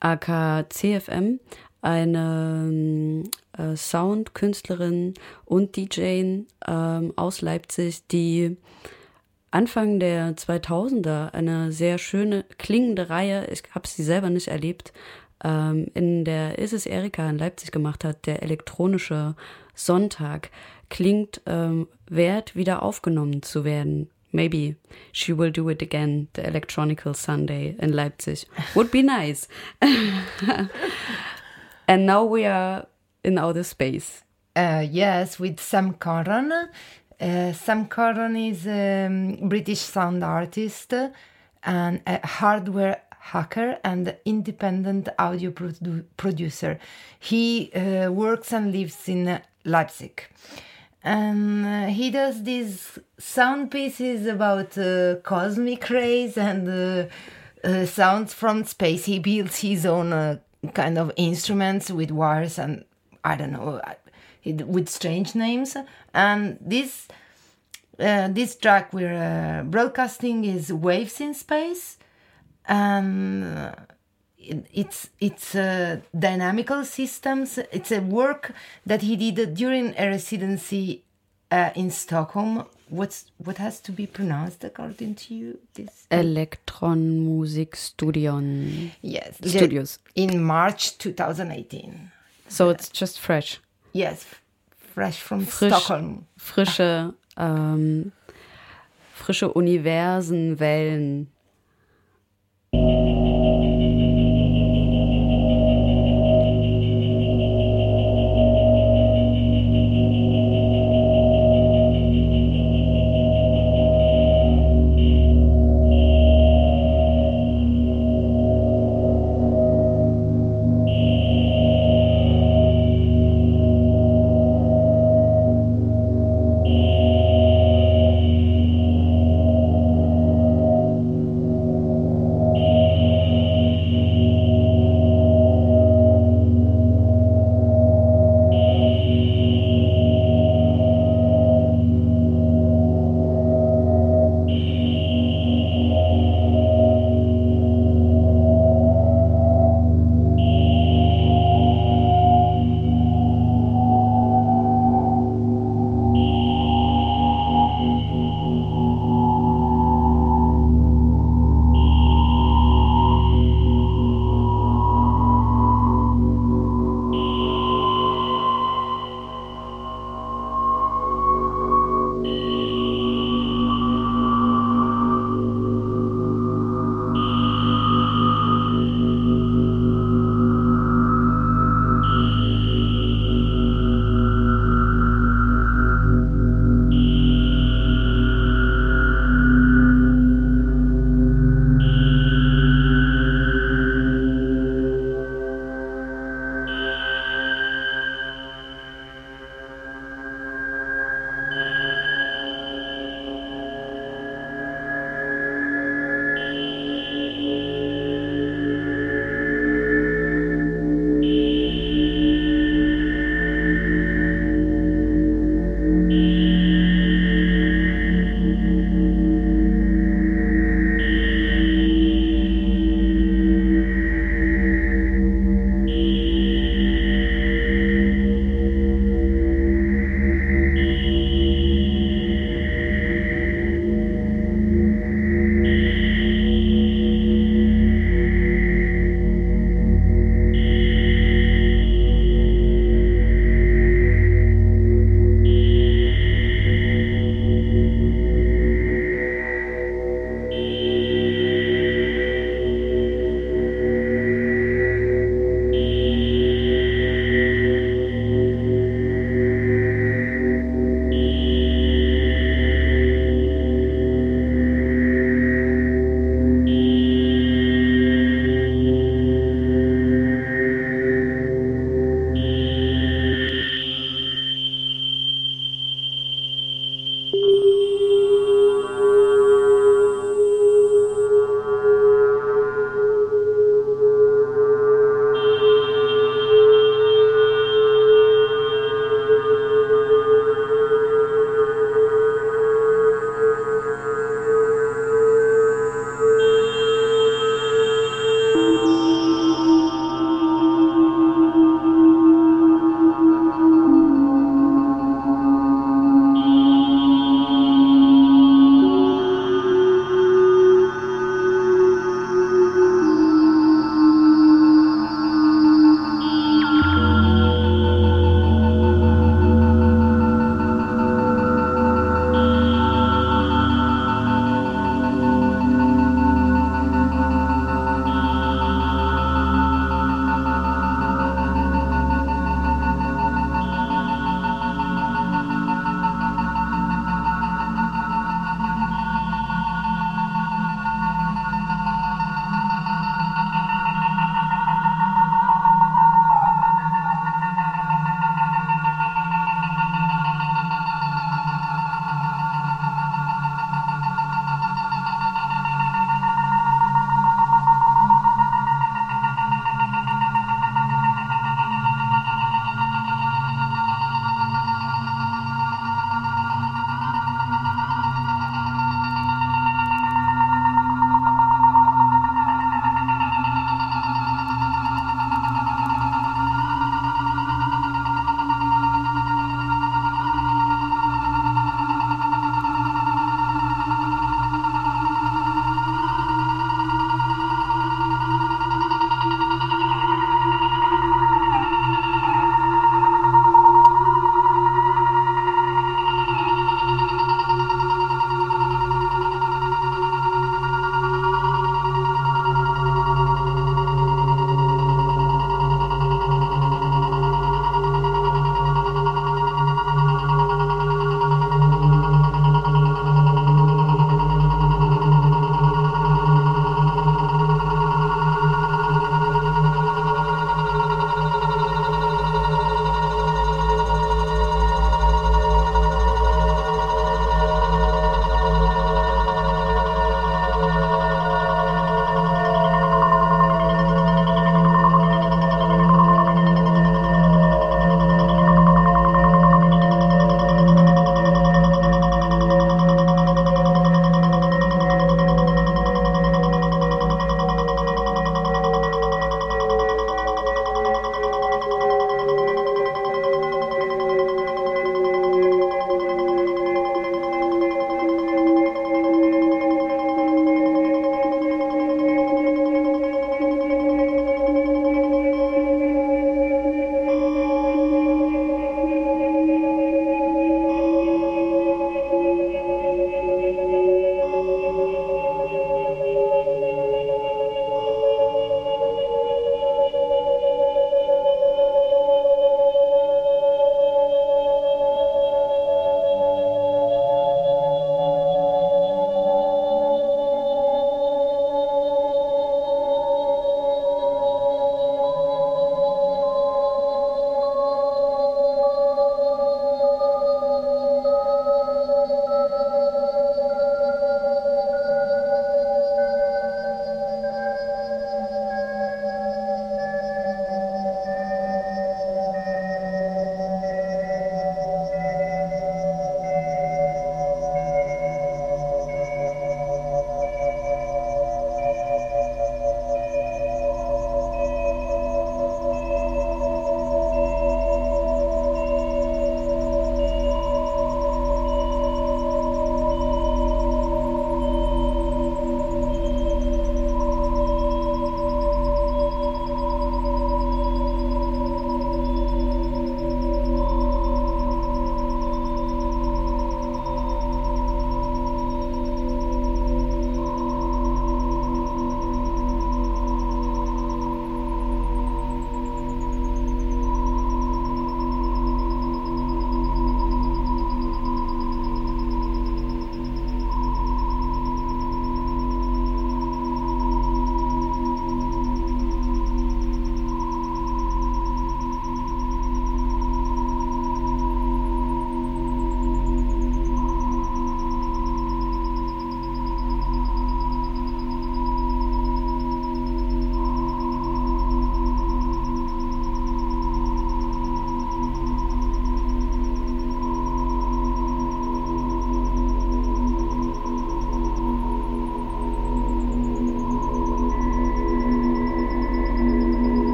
aka 0.00 0.64
CFM, 0.68 1.40
eine 1.80 3.24
äh, 3.58 3.76
Soundkünstlerin 3.76 5.14
und 5.44 5.76
DJ 5.76 6.44
ähm, 6.66 7.12
aus 7.16 7.40
Leipzig, 7.40 8.06
die 8.06 8.56
Anfang 9.50 10.00
der 10.00 10.34
2000er 10.34 11.34
eine 11.34 11.72
sehr 11.72 11.98
schöne 11.98 12.44
klingende 12.56 13.10
Reihe, 13.10 13.46
ich 13.52 13.64
habe 13.72 13.86
sie 13.86 14.02
selber 14.02 14.30
nicht 14.30 14.48
erlebt, 14.48 14.92
ähm, 15.44 15.86
in 15.94 16.24
der 16.24 16.58
Isis 16.58 16.86
Erika 16.86 17.28
in 17.28 17.38
Leipzig 17.38 17.72
gemacht 17.72 18.04
hat, 18.04 18.26
der 18.26 18.42
elektronische 18.42 19.34
Sonntag, 19.74 20.50
klingt 20.90 21.40
ähm, 21.46 21.88
wert, 22.08 22.54
wieder 22.54 22.82
aufgenommen 22.82 23.42
zu 23.42 23.64
werden. 23.64 24.10
Maybe 24.30 24.76
she 25.12 25.36
will 25.36 25.50
do 25.50 25.68
it 25.68 25.82
again, 25.82 26.28
the 26.34 26.42
Electronical 26.42 27.14
Sunday 27.14 27.76
in 27.78 27.92
Leipzig. 27.92 28.46
Would 28.74 28.90
be 28.90 29.02
nice. 29.02 29.46
and 31.86 32.06
now 32.06 32.24
we 32.24 32.46
are 32.46 32.86
in 33.22 33.38
outer 33.38 33.64
space. 33.64 34.22
Uh, 34.56 34.84
yes, 34.90 35.38
with 35.38 35.60
Sam 35.60 35.94
Corran. 35.94 36.50
Uh, 37.20 37.52
Sam 37.52 37.86
Corran 37.88 38.36
is 38.50 38.66
a 38.66 39.08
British 39.42 39.80
sound 39.80 40.24
artist 40.24 40.92
and 41.62 42.00
a 42.06 42.26
hardware 42.26 43.02
hacker 43.22 43.78
and 43.84 44.16
independent 44.24 45.08
audio 45.16 45.50
produ- 45.52 46.04
producer. 46.16 46.78
He 47.18 47.72
uh, 47.72 48.10
works 48.10 48.52
and 48.52 48.72
lives 48.72 49.08
in 49.08 49.40
Leipzig. 49.64 50.24
And 51.04 51.64
uh, 51.64 51.86
he 51.86 52.10
does 52.10 52.42
these 52.42 52.98
sound 53.18 53.70
pieces 53.70 54.26
about 54.26 54.76
uh, 54.76 55.16
cosmic 55.22 55.88
rays 55.88 56.36
and 56.36 56.68
uh, 56.68 57.06
uh, 57.64 57.86
sounds 57.86 58.34
from 58.34 58.64
space. 58.64 59.04
He 59.04 59.20
builds 59.20 59.60
his 59.60 59.86
own 59.86 60.40
kind 60.74 60.98
of 60.98 61.12
instruments 61.16 61.90
with 61.90 62.10
wires 62.10 62.58
and 62.58 62.84
I 63.24 63.36
don't 63.36 63.52
know, 63.52 63.80
with 64.44 64.88
strange 64.88 65.34
names. 65.36 65.76
And 66.12 66.58
this 66.60 67.06
this 67.98 68.56
track 68.56 68.92
we're 68.92 69.62
broadcasting 69.64 70.44
is 70.44 70.72
Waves 70.72 71.20
in 71.20 71.34
Space 71.34 71.98
and 72.66 73.74
it's 74.38 75.10
it's 75.20 75.54
a 75.54 76.02
dynamical 76.18 76.84
systems. 76.84 77.58
It's 77.70 77.92
a 77.92 78.00
work 78.00 78.52
that 78.86 79.02
he 79.02 79.16
did 79.16 79.54
during 79.54 79.94
a 79.98 80.08
residency 80.08 81.02
uh, 81.50 81.70
in 81.74 81.90
Stockholm. 81.90 82.64
What's 82.88 83.26
what 83.38 83.58
has 83.58 83.80
to 83.80 83.92
be 83.92 84.06
pronounced 84.06 84.64
according 84.64 85.14
to 85.16 85.34
you? 85.34 85.58
This 85.74 86.06
Electron 86.10 87.24
Music 87.24 87.76
Studion. 87.76 88.90
Yes, 89.00 89.36
Studios 89.44 89.98
in 90.14 90.42
March 90.42 90.98
2018. 90.98 92.10
So 92.48 92.68
it's 92.68 92.90
just 92.90 93.18
fresh. 93.18 93.60
Yes, 93.92 94.26
fresh 94.76 95.20
from 95.20 95.46
Frisch, 95.46 95.72
Stockholm. 95.72 96.26
Frische, 96.36 97.14
ähm, 97.38 98.12
frische 99.14 99.48
Universen, 99.54 100.58
Wellen. 100.58 101.28
何? 102.74 103.61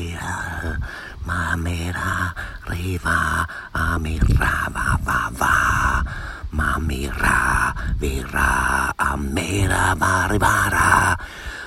Rera 0.00 0.78
Mamera 1.26 2.32
Reva 2.66 3.46
Amira 3.74 4.72
Vava 5.04 6.04
Mamira 6.52 7.74
Vira 8.00 8.94
Amira 8.96 9.94
Varivara 10.00 11.18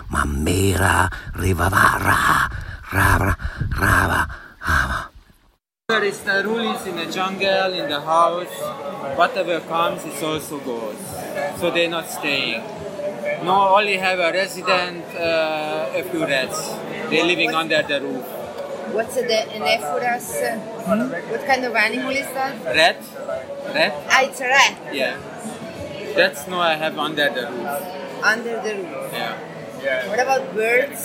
Mamira 0.09 1.11
Rivavara 1.35 2.49
Rava 2.91 3.37
Rava 3.79 4.27
Rava 4.67 5.09
There 5.89 6.03
is 6.03 6.19
the 6.21 6.43
rules 6.43 6.87
in 6.87 6.95
the 6.95 7.05
jungle, 7.05 7.73
in 7.73 7.87
the 7.87 8.01
house. 8.01 8.57
Whatever 9.15 9.59
comes, 9.59 10.03
it 10.05 10.23
also 10.23 10.57
goes. 10.59 10.97
So 11.59 11.69
they're 11.69 11.89
not 11.89 12.09
staying. 12.09 12.63
No, 13.43 13.75
only 13.77 13.97
have 13.97 14.19
a 14.19 14.31
resident, 14.31 15.03
uh, 15.15 15.99
a 15.99 16.03
few 16.09 16.25
rats. 16.25 16.59
They're 17.09 17.25
living 17.25 17.53
under 17.53 17.81
the 17.83 17.99
roof. 18.01 18.23
What's 18.93 19.15
the 19.15 19.39
an 19.55 19.63
Ephoras? 19.75 20.27
What 21.31 21.45
kind 21.45 21.65
of 21.65 21.75
animal 21.75 22.11
is 22.11 22.27
that? 22.37 22.53
Rat? 22.65 22.99
Rat? 23.73 23.93
Ah, 24.09 24.21
it's 24.23 24.39
a 24.41 24.45
rat 24.47 24.75
Yeah. 24.93 25.17
That's 26.15 26.47
no 26.47 26.59
I 26.59 26.75
have 26.75 26.97
under 26.97 27.27
the 27.29 27.43
roof. 27.51 27.67
under 28.23 28.55
the 28.61 28.73
roof. 28.75 29.11
Yeah. 29.13 30.07
What 30.09 30.19
about 30.19 30.53
birds? 30.55 31.01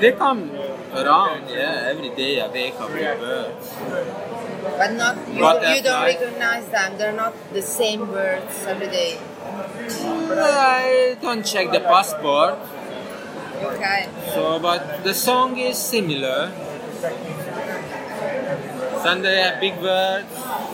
They 0.00 0.12
come 0.12 0.50
around, 0.92 1.48
yeah, 1.48 1.88
every 1.90 2.10
day 2.10 2.40
I 2.40 2.48
wake 2.48 2.74
up 2.78 2.90
with 2.92 3.18
birds. 3.20 3.66
But 4.76 4.92
not 4.92 5.16
you, 5.32 5.40
Butterfly. 5.40 5.74
you 5.76 5.82
don't 5.82 6.02
recognize 6.04 6.66
them. 6.68 6.98
They're 6.98 7.12
not 7.24 7.32
the 7.52 7.62
same 7.62 8.04
birds 8.06 8.66
every 8.66 8.88
day. 8.88 9.18
I 9.56 11.16
don't 11.20 11.44
check 11.44 11.70
the 11.72 11.80
passport, 11.80 12.58
Okay. 13.62 14.08
so 14.34 14.58
but 14.58 15.04
the 15.04 15.14
song 15.14 15.58
is 15.58 15.78
similar. 15.78 16.50
Have 19.04 19.60
big 19.60 19.78
birds, 19.82 20.26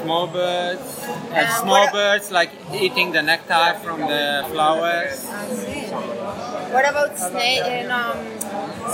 small 0.03 0.26
birds, 0.28 0.87
and 1.35 1.47
Uh, 1.49 1.61
small 1.62 1.81
what- 1.85 1.93
birds 1.93 2.31
like 2.31 2.51
eating 2.72 3.11
the 3.11 3.22
nectar 3.22 3.74
from 3.83 4.07
the 4.07 4.45
flowers. 4.53 5.26
I 5.26 5.49
see. 5.51 5.91
What 6.74 6.89
about 6.89 7.18
snake 7.18 7.64
and 7.66 7.91
um, 7.91 8.18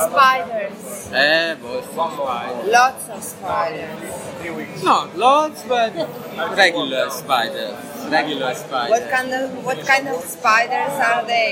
spiders? 0.09 1.13
Eh, 1.13 1.55
both 1.61 1.85
spiders. 1.93 2.73
Lots 2.79 3.05
of 3.11 3.23
spiders. 3.23 4.83
No, 4.83 5.09
lots, 5.15 5.63
but 5.69 5.93
regular 6.57 7.11
spiders. 7.11 7.77
Regular 8.09 8.55
spiders. 8.55 8.91
What 8.91 9.11
kind 9.11 9.35
of 9.35 9.65
what 9.67 9.81
kind 9.87 10.09
of 10.09 10.25
spiders 10.25 10.95
are 11.11 11.25
they? 11.27 11.51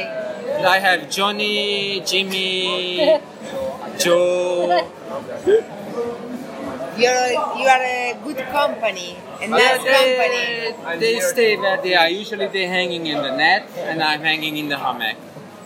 I 0.74 0.78
have 0.78 1.10
Johnny, 1.10 2.00
Jimmy, 2.00 3.20
Joe. 3.98 4.88
You're 6.98 7.30
you 7.58 7.66
are 7.66 7.82
a 7.82 8.16
good 8.22 8.38
company, 8.52 9.16
a 9.40 9.46
nice 9.48 9.78
company. 9.78 10.98
they, 10.98 11.14
they 11.14 11.20
stay 11.20 11.56
where 11.56 11.80
they 11.82 11.94
are. 11.94 12.08
Usually 12.08 12.46
they're 12.48 12.68
hanging 12.68 13.06
in 13.06 13.18
the 13.22 13.36
net, 13.36 13.68
and 13.76 14.02
I'm 14.02 14.20
hanging 14.20 14.56
in 14.56 14.68
the 14.68 14.78
hammock. 14.78 15.16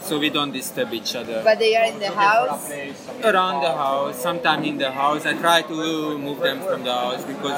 So 0.01 0.19
we 0.19 0.31
don't 0.31 0.53
disturb 0.53 0.95
each 0.95 1.15
other. 1.15 1.43
But 1.45 1.59
they 1.59 1.77
are 1.77 1.85
in 1.85 1.99
the 1.99 2.11
house. 2.11 2.71
Around 3.23 3.63
the 3.63 3.75
house, 3.75 4.23
sometimes 4.23 4.67
in 4.67 4.79
the 4.79 4.91
house. 4.91 5.27
I 5.27 5.35
try 5.35 5.63
to 5.63 6.19
move 6.19 6.41
them 6.41 6.61
from 6.63 6.85
the 6.85 6.95
house 6.95 7.25
because 7.25 7.53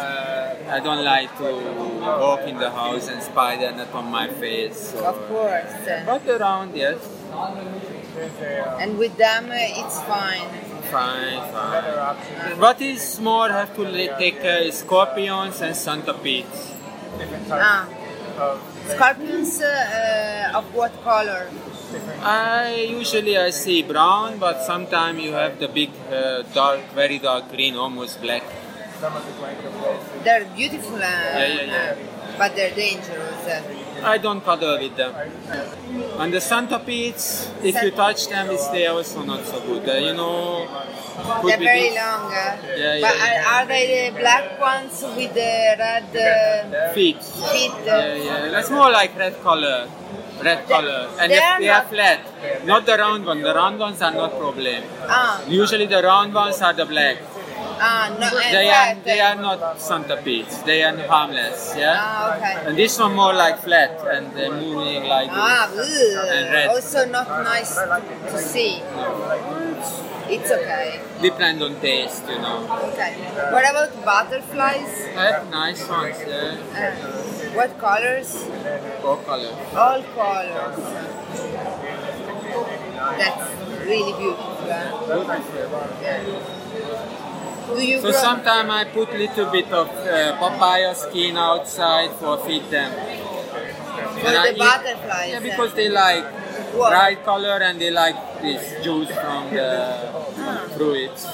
I 0.68 0.81
don't 0.83 1.05
like 1.05 1.37
to 1.39 1.45
walk 2.01 2.41
in 2.41 2.59
the 2.59 2.71
house 2.71 3.09
and 3.09 3.23
spider 3.23 3.71
net 3.73 3.93
on 3.95 4.11
my 4.11 4.29
face. 4.29 4.95
Of 4.95 5.16
course. 5.29 5.71
But 6.07 6.27
around, 6.29 6.75
yes. 6.75 6.99
And 8.81 8.99
with 8.99 9.16
them, 9.16 9.51
uh, 9.51 9.83
it's 9.83 10.01
fine. 10.03 10.49
Fine, 10.91 11.53
fine. 11.53 12.59
What 12.59 12.80
is 12.80 13.20
more, 13.20 13.49
have 13.49 13.74
to 13.76 13.84
take 14.18 14.41
care 14.43 14.62
is 14.62 14.78
scorpions 14.78 15.61
and 15.61 15.76
centipedes. 15.76 16.72
Ah. 17.51 17.86
Scorpions 18.88 19.61
uh, 19.61 20.53
of 20.59 20.74
what 20.74 20.93
color? 21.05 21.49
I 22.22 22.88
usually 22.91 23.36
I 23.36 23.51
see 23.51 23.82
brown, 23.82 24.38
but 24.38 24.62
sometimes 24.62 25.22
you 25.22 25.32
have 25.32 25.59
the 25.61 25.68
big, 25.68 25.91
uh, 26.11 26.43
dark, 26.55 26.80
very 26.95 27.18
dark 27.18 27.51
green, 27.51 27.76
almost 27.76 28.20
black. 28.20 28.43
They're 30.24 30.45
beautiful, 30.57 30.97
uh, 30.97 31.01
yeah, 31.01 31.62
yeah. 31.62 31.97
uh, 31.97 32.38
but 32.38 32.57
they're 32.57 32.74
dangerous. 32.74 33.47
I 34.05 34.18
don't 34.18 34.42
cuddle 34.44 34.78
with 34.78 34.96
them. 34.96 35.14
And 36.18 36.32
the 36.32 36.40
centipedes, 36.40 37.51
if 37.62 37.82
you 37.82 37.90
touch 37.90 38.28
them, 38.28 38.51
it's 38.51 38.68
they 38.68 38.86
also 38.86 39.22
not 39.22 39.44
so 39.44 39.61
good. 39.61 39.88
Uh, 39.88 39.92
you 39.94 40.14
know, 40.14 40.66
they're 41.44 41.59
very 41.59 41.90
long. 41.90 42.32
Uh, 42.32 42.57
Yeah, 42.76 42.94
yeah, 42.94 43.01
but. 43.01 43.16
Are, 43.26 43.38
are 43.55 43.66
they 43.66 43.84
the 44.11 44.18
black 44.18 44.61
ones 44.61 45.03
with 45.16 45.32
the 45.34 45.53
red 45.78 46.09
uh, 46.16 46.92
feet. 46.94 47.22
feet? 47.22 47.72
Uh, 47.72 47.86
Yeah, 47.86 48.14
yeah. 48.14 48.48
That's 48.51 48.70
more 48.70 48.90
like 48.90 49.16
red 49.18 49.40
color. 49.42 49.88
Red 50.42 50.66
color. 50.68 51.09
And 51.20 51.30
they 51.30 51.36
they, 51.36 51.42
are 51.42 51.61
they 51.61 51.68
are 51.68 51.84
flat. 51.84 52.20
Not 52.64 52.86
the 52.86 52.96
round 52.96 53.26
one. 53.26 53.42
The 53.42 53.55
round 53.55 53.78
ones 53.78 54.01
are 54.01 54.12
not 54.12 54.38
problem. 54.38 54.84
Ah, 55.09 55.42
Usually 55.46 55.86
the 55.86 56.03
round 56.03 56.32
ones 56.32 56.62
are 56.62 56.72
the 56.72 56.86
black. 56.86 57.18
Ah, 57.81 58.16
no, 58.20 58.28
They 58.57 58.68
are 58.70 58.95
they 59.05 59.20
are 59.20 59.37
not 59.37 59.81
centipedes. 59.81 60.62
They 60.62 60.83
are 60.83 60.97
harmless. 61.09 61.74
Yeah. 61.76 61.97
Ah, 61.99 62.37
okay. 62.37 62.55
And 62.68 62.76
this 62.78 62.99
one 62.99 63.14
more 63.14 63.33
like 63.35 63.59
flat 63.59 63.93
and 64.14 64.33
they're 64.37 64.53
moving 64.53 65.05
like 65.05 65.31
Ah, 65.33 65.68
this. 65.74 66.16
ugh. 66.16 66.28
And 66.37 66.45
red. 66.55 66.68
also 66.68 67.07
not 67.07 67.28
nice 67.43 67.74
to, 67.76 68.39
see. 68.39 68.83
It's 70.31 70.51
okay. 70.51 71.01
Depend 71.20 71.61
on 71.62 71.74
taste, 71.81 72.22
you 72.28 72.39
know. 72.39 72.59
Okay. 72.93 73.12
What 73.55 73.64
about 73.68 73.91
butterflies? 74.05 74.93
I 75.16 75.24
have 75.33 75.51
nice 75.51 75.83
ones. 75.89 76.16
Yeah. 76.26 76.55
Uh, 76.70 77.57
what 77.59 77.76
colors? 77.81 78.31
All 79.05 79.16
colors. 79.26 79.59
All 79.74 80.03
colors. 80.14 80.76
That's 83.18 83.47
really 83.85 84.12
beautiful. 84.12 84.55
huh? 84.70 85.41
Yeah. 86.03 86.60
Do 87.75 87.81
you 87.85 88.01
So 88.01 88.11
sometimes 88.12 88.71
I 88.71 88.85
put 88.85 89.12
little 89.14 89.51
bit 89.51 89.71
of 89.73 89.89
uh, 89.89 90.37
papaya 90.39 90.95
skin 90.95 91.37
outside 91.37 92.11
for 92.21 92.39
feed 92.45 92.64
them. 92.71 92.91
for 92.93 94.27
And 94.29 94.37
I 94.37 94.47
the 94.47 94.53
eat- 94.55 94.59
butterflies? 94.59 95.31
Yeah, 95.31 95.39
uh, 95.39 95.41
because 95.41 95.75
they 95.75 95.89
like 95.89 96.25
What? 96.75 96.91
bright 96.91 97.25
color 97.25 97.59
and 97.62 97.81
they 97.81 97.91
like 97.91 98.16
this 98.43 98.62
juice 98.85 99.11
from 99.23 99.51
the 99.55 99.71
fruits. 100.77 101.27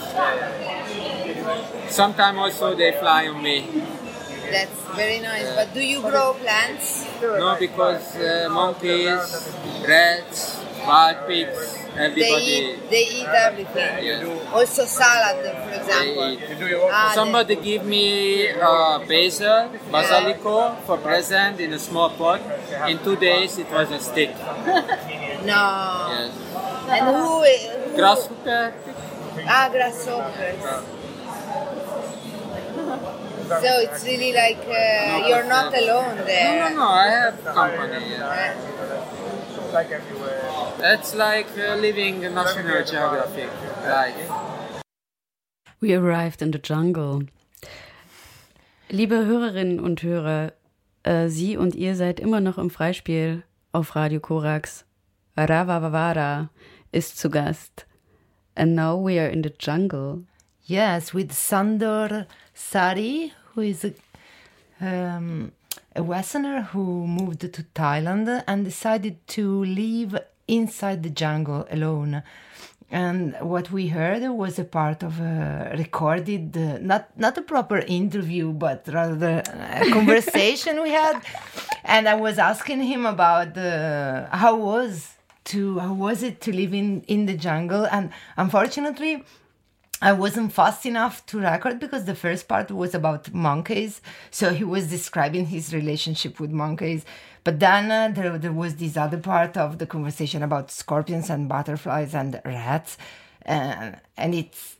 Sometimes 1.88 2.38
also 2.38 2.74
they 2.74 2.92
fly 2.92 3.28
on 3.28 3.42
me. 3.42 3.66
That's 4.50 4.78
very 4.94 5.20
nice. 5.20 5.48
But 5.56 5.74
do 5.74 5.80
you 5.80 6.00
grow 6.00 6.34
plants? 6.34 7.06
No, 7.22 7.56
because 7.58 8.16
uh, 8.16 8.48
monkeys, 8.50 9.24
rats, 9.86 10.60
wild 10.86 11.26
pigs, 11.26 11.58
They 11.94 12.04
everybody. 12.04 12.44
eat, 12.44 12.90
they 12.90 13.04
eat 13.20 13.26
everything. 13.26 14.04
Yeah. 14.04 14.52
Also 14.52 14.84
salad, 14.84 15.36
for 15.44 15.72
example. 15.74 16.36
Ah, 16.92 17.12
Somebody 17.14 17.56
give 17.56 17.84
me 17.84 18.50
uh, 18.52 18.98
basil, 19.06 19.70
basilico 19.90 20.76
for 20.86 20.98
present 20.98 21.60
in 21.60 21.72
a 21.72 21.78
small 21.78 22.10
pot. 22.10 22.40
In 22.88 22.98
two 22.98 23.16
days 23.16 23.58
it 23.58 23.70
was 23.70 23.90
a 23.90 23.98
stick. 24.00 24.30
No. 25.46 25.62
Yes. 26.10 26.32
And 26.90 27.06
who? 27.06 27.44
who 27.44 27.96
Grasshopper. 27.96 28.74
Ah, 29.46 29.68
grasshoppers. 29.70 30.58
So 33.46 33.70
it's 33.86 34.04
really 34.04 34.32
like 34.32 34.58
uh, 34.66 35.22
you're 35.28 35.44
not 35.46 35.70
alone 35.72 36.16
there. 36.26 36.58
No, 36.58 36.68
no, 36.68 36.74
no. 36.82 36.88
I 36.88 37.06
have 37.06 37.44
company. 37.44 38.10
Yeah. 38.10 38.26
Uh, 38.26 39.25
like 39.72 39.90
everywhere. 39.90 40.42
It's 40.80 41.14
like 41.14 41.46
uh, 41.58 41.76
living 41.76 42.20
National 42.20 42.84
Geographic 42.84 43.50
life. 43.84 44.30
We 45.80 45.94
arrived 45.94 46.42
in 46.42 46.52
the 46.52 46.58
jungle. 46.62 47.26
Liebe 48.88 49.26
Hörerinnen 49.26 49.80
und 49.80 50.02
Hörer, 50.02 50.52
äh, 51.02 51.28
Sie 51.28 51.56
und 51.56 51.74
ihr 51.74 51.96
seid 51.96 52.20
immer 52.20 52.40
noch 52.40 52.58
im 52.58 52.70
Freispiel 52.70 53.42
auf 53.72 53.96
Radio 53.96 54.20
Korax. 54.20 54.84
Ravavavara 55.36 56.50
ist 56.92 57.18
zu 57.18 57.30
Gast. 57.30 57.86
And 58.54 58.74
now 58.74 58.96
we 58.96 59.20
are 59.20 59.28
in 59.28 59.42
the 59.42 59.52
jungle. 59.58 60.24
Yes, 60.64 61.12
with 61.12 61.32
Sandor 61.32 62.26
Sari, 62.54 63.32
who 63.54 63.60
is 63.60 63.84
a, 63.84 63.92
um, 64.80 65.52
a 65.96 66.02
Westerner 66.02 66.62
who 66.62 67.06
moved 67.06 67.40
to 67.40 67.62
Thailand 67.74 68.44
and 68.46 68.64
decided 68.64 69.26
to 69.28 69.64
live 69.64 70.18
inside 70.46 71.02
the 71.02 71.10
jungle 71.10 71.66
alone. 71.70 72.22
And 72.90 73.34
what 73.40 73.72
we 73.72 73.88
heard 73.88 74.22
was 74.28 74.58
a 74.58 74.64
part 74.64 75.02
of 75.02 75.18
a 75.18 75.74
recorded, 75.76 76.56
uh, 76.56 76.78
not 76.78 77.18
not 77.18 77.36
a 77.36 77.42
proper 77.42 77.78
interview, 77.78 78.52
but 78.52 78.86
rather 78.86 79.42
a 79.80 79.90
conversation 79.98 80.80
we 80.82 80.90
had. 80.90 81.20
And 81.82 82.08
I 82.08 82.14
was 82.14 82.38
asking 82.38 82.82
him 82.82 83.04
about 83.04 83.58
uh, 83.58 84.28
how 84.30 84.54
was 84.54 85.14
to 85.46 85.80
how 85.80 85.94
was 85.94 86.22
it 86.22 86.40
to 86.42 86.52
live 86.52 86.72
in 86.72 87.02
in 87.08 87.26
the 87.26 87.36
jungle. 87.36 87.86
And 87.90 88.10
unfortunately, 88.36 89.24
I 90.02 90.12
wasn't 90.12 90.52
fast 90.52 90.84
enough 90.84 91.24
to 91.26 91.38
record 91.38 91.78
because 91.80 92.04
the 92.04 92.14
first 92.14 92.48
part 92.48 92.70
was 92.70 92.94
about 92.94 93.32
monkeys. 93.32 94.02
So 94.30 94.52
he 94.52 94.62
was 94.62 94.90
describing 94.90 95.46
his 95.46 95.72
relationship 95.72 96.38
with 96.38 96.50
monkeys. 96.50 97.06
But 97.44 97.60
then 97.60 97.90
uh, 97.90 98.08
there, 98.14 98.36
there 98.36 98.52
was 98.52 98.76
this 98.76 98.96
other 98.98 99.16
part 99.16 99.56
of 99.56 99.78
the 99.78 99.86
conversation 99.86 100.42
about 100.42 100.70
scorpions 100.70 101.30
and 101.30 101.48
butterflies 101.48 102.14
and 102.14 102.40
rats. 102.44 102.98
Uh, 103.46 103.92
and 104.18 104.34
it's, 104.34 104.76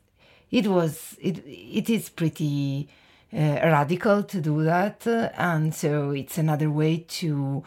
it 0.50 0.66
was, 0.66 1.16
it, 1.18 1.38
it 1.46 1.88
is 1.88 2.10
pretty 2.10 2.88
uh, 3.32 3.38
radical 3.38 4.22
to 4.22 4.40
do 4.40 4.64
that. 4.64 5.06
and 5.06 5.74
so 5.74 6.10
it's 6.10 6.36
another 6.36 6.70
way 6.70 6.98
to 7.08 7.64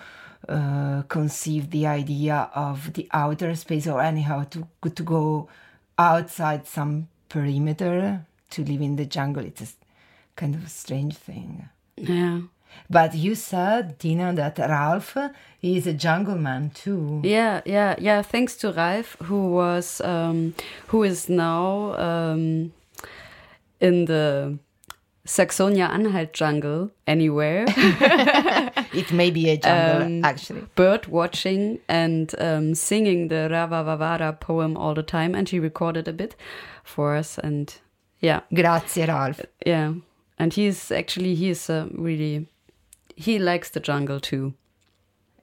uh, 0.48 1.02
conceive 1.08 1.72
the 1.72 1.88
idea 1.88 2.50
of 2.54 2.94
the 2.94 3.08
outer 3.12 3.56
space 3.56 3.88
or 3.88 4.02
anyhow 4.02 4.44
to, 4.44 4.68
to 4.94 5.04
go 5.04 5.50
outside 5.98 6.68
some 6.68 7.08
perimeter 7.30 8.26
to 8.52 8.64
live 8.64 8.82
in 8.82 8.96
the 8.96 9.06
jungle. 9.06 9.46
It's 9.46 9.62
a 9.62 9.68
kind 10.36 10.56
of 10.56 10.66
a 10.66 10.70
strange 10.70 11.16
thing. 11.16 11.70
Yeah. 11.96 12.42
But 12.90 13.16
you 13.16 13.36
said, 13.36 13.98
Dina, 13.98 14.34
that 14.34 14.58
Ralph 14.60 15.18
is 15.62 15.88
a 15.88 15.94
jungle 15.94 16.36
man 16.36 16.72
too. 16.72 17.22
Yeah, 17.24 17.62
yeah, 17.66 17.96
yeah. 17.98 18.22
Thanks 18.22 18.56
to 18.58 18.72
Ralph, 18.72 19.16
who 19.24 19.52
was, 19.52 20.02
um, 20.02 20.54
who 20.88 21.04
is 21.04 21.30
now 21.30 21.96
um, 21.98 22.74
in 23.80 24.06
the 24.06 24.58
Saxonia-Anhalt 25.30 26.34
jungle 26.34 26.90
anywhere, 27.06 27.66
It 28.94 29.12
may 29.12 29.30
be 29.30 29.50
a 29.52 29.58
jungle, 29.58 30.02
Um, 30.02 30.26
actually. 30.26 30.64
bird 30.76 31.06
watching 31.08 31.80
and 31.88 32.34
um, 32.40 32.74
singing 32.76 33.28
the 33.28 33.48
Rava 33.52 33.84
Vavara 33.84 34.34
poem 34.40 34.76
all 34.76 34.96
the 34.96 35.04
time. 35.04 35.36
And 35.36 35.48
she 35.48 35.60
recorded 35.60 36.08
a 36.08 36.14
bit 36.14 36.36
for 36.84 37.16
us. 37.16 37.38
And 37.38 37.72
yeah, 38.20 38.40
Grazie, 38.54 39.06
Ralph. 39.06 39.42
yeah. 39.66 39.94
And 40.40 40.54
he's 40.54 40.92
actually, 40.92 41.36
he's 41.36 41.70
uh, 41.70 41.88
really, 41.92 42.48
he 43.16 43.38
likes 43.38 43.70
the 43.70 43.80
jungle 43.80 44.20
too. 44.20 44.54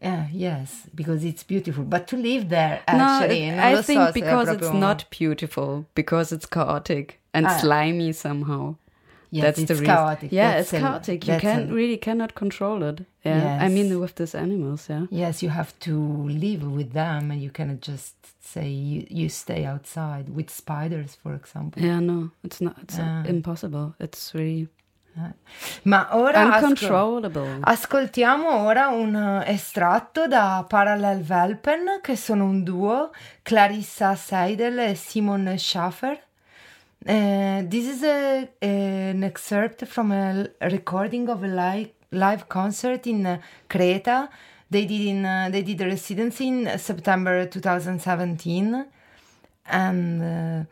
Yeah, 0.02 0.26
yes, 0.32 0.82
because 0.94 1.24
it's 1.24 1.44
beautiful. 1.44 1.84
But 1.84 2.06
to 2.08 2.16
live 2.16 2.48
there, 2.48 2.82
No, 2.92 3.04
actually, 3.04 3.44
it- 3.48 3.58
I 3.58 3.82
think 3.82 4.00
è 4.00 4.12
because 4.12 4.48
it's 4.48 4.72
not 4.72 5.04
beautiful, 5.10 5.84
because 5.94 6.32
it's 6.32 6.46
chaotic 6.46 7.18
and 7.32 7.46
Ah. 7.46 7.56
slimy 7.60 8.12
somehow. 8.12 8.74
Yes, 9.30 9.42
that's 9.44 9.58
it's 9.60 9.68
the 9.68 9.74
reason. 9.74 9.86
chaotic. 9.86 10.32
Yeah, 10.32 10.50
That's 10.56 10.72
it's 10.72 10.72
a- 10.74 10.78
chaotic. 10.80 11.26
You 11.26 11.32
that's 11.32 11.42
can 11.42 11.70
a- 11.70 11.74
really 11.74 11.96
cannot 11.98 12.34
control 12.34 12.82
it. 12.82 13.00
Yeah, 13.24 13.58
I 13.60 13.68
mean 13.68 13.98
with 13.98 14.14
these 14.14 14.34
animals. 14.38 14.88
Yeah, 14.88 15.06
Yes, 15.10 15.42
you 15.42 15.50
have 15.50 15.72
to 15.80 15.92
live 16.28 16.64
with 16.64 16.92
them, 16.92 17.30
and 17.30 17.40
you 17.42 17.50
cannot 17.50 17.80
just 17.80 18.14
say 18.40 18.68
you, 18.68 19.04
you 19.10 19.28
stay 19.28 19.64
outside 19.64 20.28
with 20.28 20.48
spiders, 20.50 21.16
for 21.20 21.34
example. 21.34 21.82
yeah. 21.82 21.98
No, 22.00 22.30
it's 22.44 22.60
not. 22.60 22.76
It's 22.82 22.98
uh, 22.98 23.24
impossible. 23.26 23.94
It's 23.98 24.32
really 24.34 24.68
Ma 25.84 26.08
ora 26.12 26.40
ascol- 26.58 27.60
ascoltiamo 27.62 28.64
ora 28.64 28.88
un 28.88 29.16
eh, 29.16 29.50
estratto 29.50 30.26
da 30.28 30.62
Parallel 30.68 31.24
Welpen, 31.26 32.00
che 32.02 32.16
sono 32.16 32.44
un 32.44 32.62
duo, 32.62 33.10
Clarissa 33.42 34.14
Seidel 34.14 34.78
e 34.78 34.94
Simon 34.94 35.54
Schaffer. 35.56 36.22
Uh, 37.04 37.62
this 37.66 37.86
is 37.86 38.02
a, 38.02 38.48
an 38.62 39.22
excerpt 39.22 39.86
from 39.86 40.10
a 40.12 40.48
recording 40.62 41.28
of 41.28 41.44
a 41.44 41.48
live, 41.48 41.90
live 42.10 42.48
concert 42.48 43.06
in 43.06 43.24
uh, 43.26 43.38
Creta. 43.68 44.28
They 44.68 44.86
did 44.86 45.00
in 45.02 45.24
uh, 45.24 45.48
they 45.52 45.62
did 45.62 45.80
a 45.82 45.86
residency 45.86 46.48
in 46.48 46.78
September 46.78 47.46
2017, 47.46 48.86
and 49.66 50.22
uh, 50.22 50.64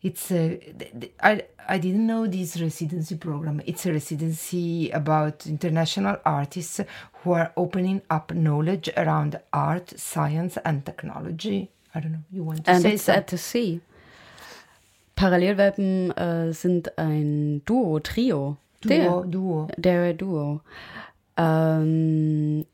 it's 0.00 0.30
a 0.32 0.74
I 1.22 1.42
I 1.68 1.76
didn't 1.76 2.06
know 2.06 2.26
this 2.26 2.58
residency 2.58 3.16
program. 3.16 3.60
It's 3.66 3.84
a 3.84 3.92
residency 3.92 4.88
about 4.90 5.46
international 5.46 6.16
artists 6.24 6.80
who 7.22 7.32
are 7.32 7.52
opening 7.58 8.00
up 8.08 8.32
knowledge 8.32 8.88
around 8.96 9.38
art, 9.52 9.92
science, 9.98 10.56
and 10.64 10.86
technology. 10.86 11.70
I 11.94 12.00
don't 12.00 12.12
know. 12.12 12.24
You 12.32 12.44
want 12.44 12.64
to 12.64 12.70
And 12.70 12.82
say 12.82 12.94
it's 12.94 13.02
something? 13.02 13.18
at 13.20 13.26
the 13.26 13.36
sea. 13.38 13.80
Parallelwelpen 15.16 16.10
äh, 16.16 16.52
sind 16.52 16.98
ein 16.98 17.62
Duo, 17.64 18.00
Trio. 18.00 18.56
Duo, 18.80 18.88
Der, 18.88 19.20
Duo. 19.22 19.68
der 19.76 20.14
Duo. 20.14 20.60
Ähm, 21.36 22.66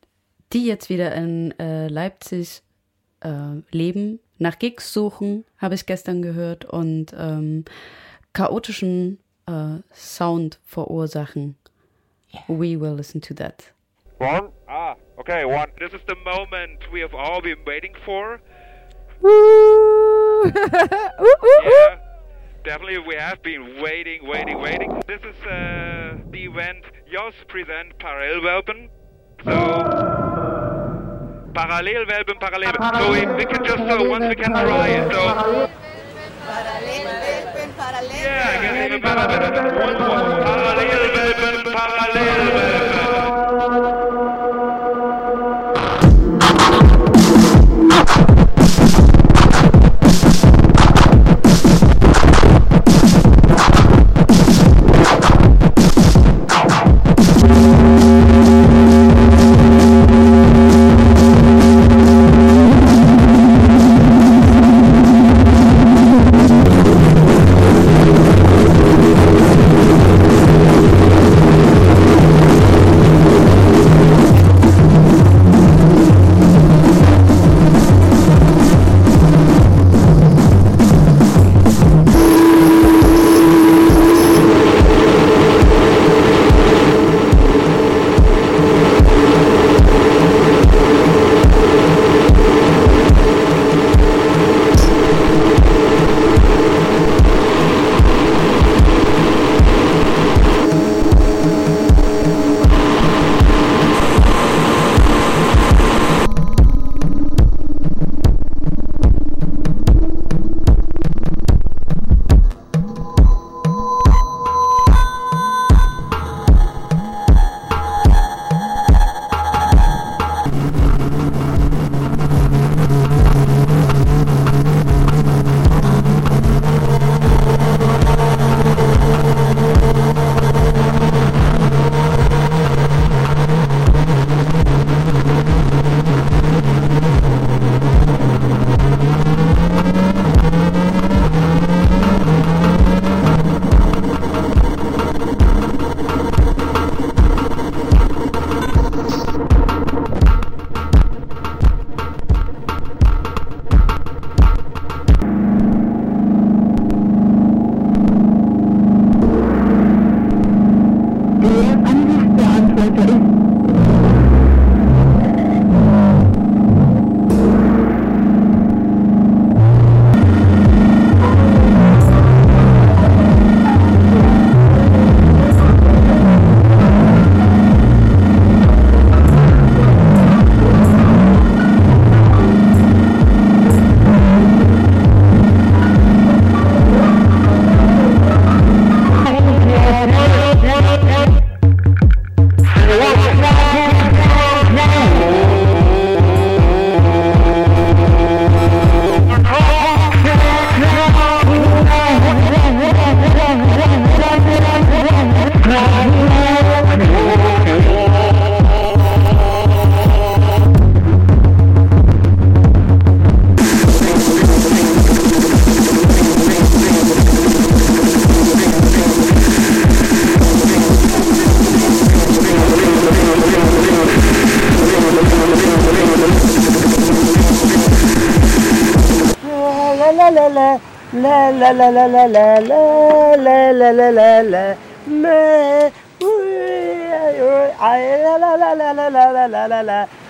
die 0.53 0.67
jetzt 0.67 0.89
wieder 0.91 1.15
in 1.15 1.59
äh, 1.59 1.89
Leipzig 1.89 2.63
äh, 3.21 3.61
leben, 3.71 4.19
nach 4.39 4.59
Gigs 4.59 4.93
suchen, 4.93 5.45
habe 5.59 5.75
ich 5.75 5.87
gestern 5.87 6.23
gehört, 6.23 6.65
und 6.65 7.15
ähm, 7.17 7.65
chaotischen 8.33 9.19
äh, 9.47 9.79
Sound 9.95 10.59
verursachen. 10.65 11.57
We 12.49 12.81
will 12.81 12.95
listen 12.97 13.21
to 13.21 13.35
that. 13.35 13.73
One? 14.19 14.51
Ah, 14.67 14.97
okay, 15.17 15.45
one. 15.45 15.67
This 15.79 15.93
is 15.93 16.01
the 16.07 16.15
moment 16.25 16.81
we 16.93 17.01
have 17.03 17.15
all 17.15 17.41
been 17.41 17.59
waiting 17.67 17.95
for. 18.05 18.41
yeah, 21.63 21.99
definitely 22.65 22.99
we 22.99 23.15
have 23.15 23.43
been 23.43 23.81
waiting, 23.83 24.27
waiting, 24.27 24.61
waiting. 24.61 25.01
This 25.07 25.21
is 25.21 25.37
uh, 25.47 26.19
the 26.31 26.45
event 26.45 26.85
Jos 27.11 27.35
present 27.49 27.99
Parallelwelpen. 27.99 28.89
So, 29.45 29.51
Parallelwelpen, 31.55 32.39
Parallelwelpen. 32.41 33.01
So 33.01 33.11
we, 33.13 33.27
we 33.37 33.45
can 33.47 33.65
just, 33.65 33.79
so 33.79 34.09
once 34.09 34.25
we 34.29 34.35
can 34.35 34.53
try 34.53 34.89
it, 34.89 35.13
so... 35.13 35.69
Yeah, 38.13 38.61
get 38.63 38.87
even 38.87 39.01
better, 39.01 39.27
better. 39.29 39.51
Parallelwelpen, 40.45 41.65
Parallelwelpen. 41.73 42.90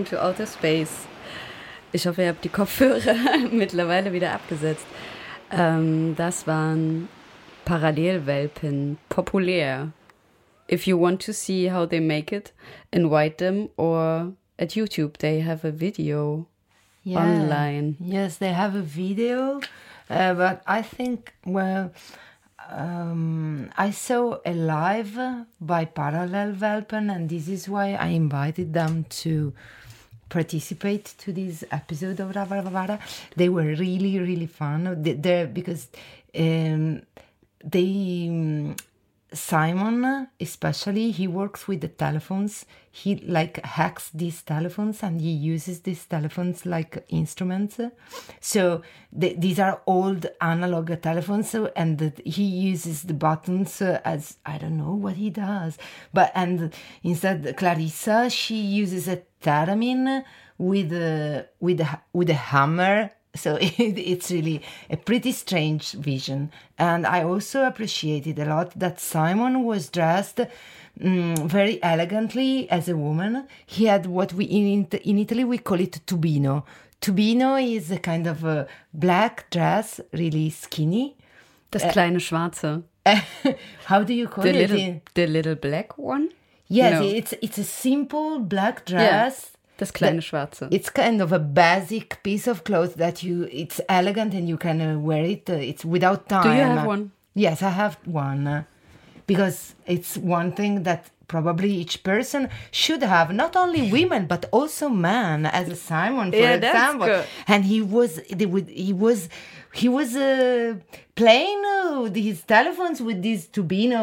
Welcome 0.00 0.16
to 0.16 0.24
Outer 0.24 0.46
Space. 0.46 1.06
Ich 1.92 2.06
hoffe, 2.06 2.22
ihr 2.22 2.28
habt 2.28 2.42
die 2.42 2.48
Kopfhörer 2.48 3.14
mittlerweile 3.52 4.14
wieder 4.14 4.32
abgesetzt. 4.32 4.86
Ähm, 5.50 6.14
das 6.16 6.46
waren 6.46 7.10
Parallelwelpen, 7.66 8.96
populär. 9.10 9.92
If 10.70 10.86
you 10.86 10.98
want 10.98 11.22
to 11.26 11.34
see 11.34 11.70
how 11.70 11.86
they 11.86 12.00
make 12.00 12.34
it, 12.34 12.54
invite 12.90 13.36
them 13.36 13.68
or 13.76 14.32
at 14.58 14.70
YouTube 14.70 15.18
they 15.18 15.44
have 15.44 15.68
a 15.68 15.70
video 15.70 16.46
online. 17.04 17.96
Yes, 18.00 18.38
they 18.38 18.54
have 18.54 18.74
a 18.74 18.82
video, 18.82 19.60
uh, 20.08 20.32
but 20.32 20.62
I 20.66 20.80
think 20.80 21.34
well, 21.44 21.90
um, 22.70 23.68
I 23.76 23.90
saw 23.90 24.38
a 24.46 24.54
live 24.54 25.18
by 25.60 25.84
Parallel 25.84 26.54
Welpen, 26.54 27.14
and 27.14 27.28
this 27.28 27.48
is 27.48 27.68
why 27.68 27.92
I 27.92 28.08
invited 28.08 28.72
them 28.72 29.04
to 29.22 29.52
participate 30.30 31.04
to 31.18 31.32
this 31.32 31.64
episode 31.70 32.20
of 32.20 32.34
Rava 32.34 32.62
Vavara. 32.62 32.98
They 33.36 33.48
were 33.48 33.74
really 33.74 34.18
really 34.18 34.46
fun. 34.46 35.02
They, 35.02 35.44
because 35.52 35.88
um, 36.34 37.02
they. 37.62 38.74
Simon, 39.32 40.28
especially, 40.40 41.10
he 41.10 41.28
works 41.28 41.68
with 41.68 41.80
the 41.80 41.88
telephones. 41.88 42.66
He 42.90 43.16
like 43.16 43.64
hacks 43.64 44.10
these 44.12 44.42
telephones 44.42 45.02
and 45.02 45.20
he 45.20 45.30
uses 45.30 45.80
these 45.82 46.04
telephones 46.04 46.66
like 46.66 47.04
instruments. 47.08 47.78
So 48.40 48.82
th- 49.18 49.38
these 49.38 49.60
are 49.60 49.82
old 49.86 50.26
analog 50.40 51.00
telephones, 51.00 51.54
and 51.76 51.98
that 51.98 52.26
he 52.26 52.42
uses 52.42 53.04
the 53.04 53.14
buttons 53.14 53.80
uh, 53.80 54.00
as 54.04 54.38
I 54.44 54.58
don't 54.58 54.76
know 54.76 54.94
what 54.94 55.14
he 55.14 55.30
does. 55.30 55.78
But 56.12 56.32
and 56.34 56.74
instead, 57.02 57.56
Clarissa 57.56 58.28
she 58.30 58.56
uses 58.56 59.06
a 59.06 59.22
theremin 59.42 60.24
with 60.58 60.92
a 60.92 61.48
with 61.60 61.80
a 61.80 62.00
with 62.12 62.30
a 62.30 62.34
hammer 62.34 63.10
so 63.34 63.56
it, 63.56 63.74
it's 63.78 64.30
really 64.30 64.62
a 64.90 64.96
pretty 64.96 65.32
strange 65.32 65.92
vision 65.92 66.50
and 66.78 67.06
i 67.06 67.22
also 67.22 67.64
appreciated 67.66 68.38
a 68.38 68.44
lot 68.44 68.76
that 68.78 68.98
simon 69.00 69.62
was 69.64 69.88
dressed 69.88 70.40
mm, 71.00 71.46
very 71.46 71.82
elegantly 71.82 72.68
as 72.70 72.88
a 72.88 72.96
woman 72.96 73.46
he 73.66 73.84
had 73.86 74.06
what 74.06 74.32
we 74.34 74.44
in, 74.46 74.86
in 75.04 75.18
italy 75.18 75.44
we 75.44 75.58
call 75.58 75.80
it 75.80 76.00
tubino 76.06 76.64
tubino 77.00 77.56
is 77.62 77.90
a 77.90 77.98
kind 77.98 78.26
of 78.26 78.44
a 78.44 78.66
black 78.92 79.48
dress 79.50 80.00
really 80.12 80.50
skinny 80.50 81.16
Das 81.72 81.84
kleine 81.92 82.18
Schwarze. 82.18 82.82
how 83.86 84.02
do 84.02 84.12
you 84.12 84.26
call 84.26 84.42
The 84.42 84.50
it 84.50 84.70
little, 84.70 85.00
the 85.14 85.26
little 85.28 85.54
black 85.54 85.96
one? 85.96 86.30
yes 86.66 87.00
No. 87.00 87.06
it's 87.06 87.32
it's 87.40 87.58
a 87.58 87.64
simple 87.64 88.40
black 88.40 88.84
dress 88.84 89.52
Das 89.80 89.92
kleine 89.92 90.20
Schwarze. 90.22 90.68
it's 90.70 90.90
kind 90.92 91.20
of 91.22 91.32
a 91.32 91.38
basic 91.38 92.22
piece 92.22 92.46
of 92.50 92.62
clothes 92.64 92.94
that 92.96 93.22
you 93.22 93.44
it's 93.50 93.80
elegant 93.88 94.34
and 94.34 94.46
you 94.48 94.56
can 94.58 94.80
uh, 94.80 94.98
wear 94.98 95.24
it 95.24 95.48
uh, 95.48 95.54
it's 95.54 95.84
without 95.84 96.28
time 96.28 96.42
Do 96.42 96.50
you 96.50 96.62
have 96.64 96.86
one? 96.86 97.10
yes 97.34 97.62
i 97.62 97.70
have 97.70 97.96
one 98.04 98.46
uh, 98.46 98.62
because 99.30 99.58
it's 99.94 100.12
one 100.38 100.50
thing 100.58 100.74
that 100.88 101.02
probably 101.34 101.70
each 101.82 101.96
person 102.10 102.42
should 102.82 103.02
have 103.14 103.28
not 103.42 103.52
only 103.62 103.82
women 103.98 104.22
but 104.34 104.42
also 104.58 104.86
men 105.12 105.38
as 105.60 105.66
a 105.76 105.78
simon 105.92 106.26
for 106.32 106.38
Yeah, 106.46 106.54
example 106.62 107.06
good. 107.12 107.24
and 107.52 107.60
he 107.72 107.78
was 107.96 108.12
he 108.84 108.92
was 109.04 109.20
he 109.82 109.88
was 109.98 110.10
uh, 110.16 110.74
playing 111.22 111.60
uh, 111.64 112.10
his 112.28 112.38
telephones 112.54 112.98
with 113.08 113.18
this 113.28 113.40
tubino 113.54 114.02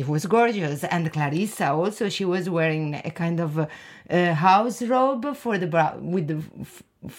it, 0.00 0.06
was 0.14 0.22
gorgeous 0.38 0.78
and 0.94 1.02
clarissa 1.16 1.68
also 1.80 2.02
she 2.16 2.24
was 2.34 2.44
wearing 2.58 2.86
a 3.10 3.12
kind 3.22 3.38
of 3.46 3.50
uh, 3.58 3.66
house 4.48 4.78
robe 4.94 5.24
for 5.42 5.54
the 5.62 5.68
with 6.14 6.26
the 6.32 6.38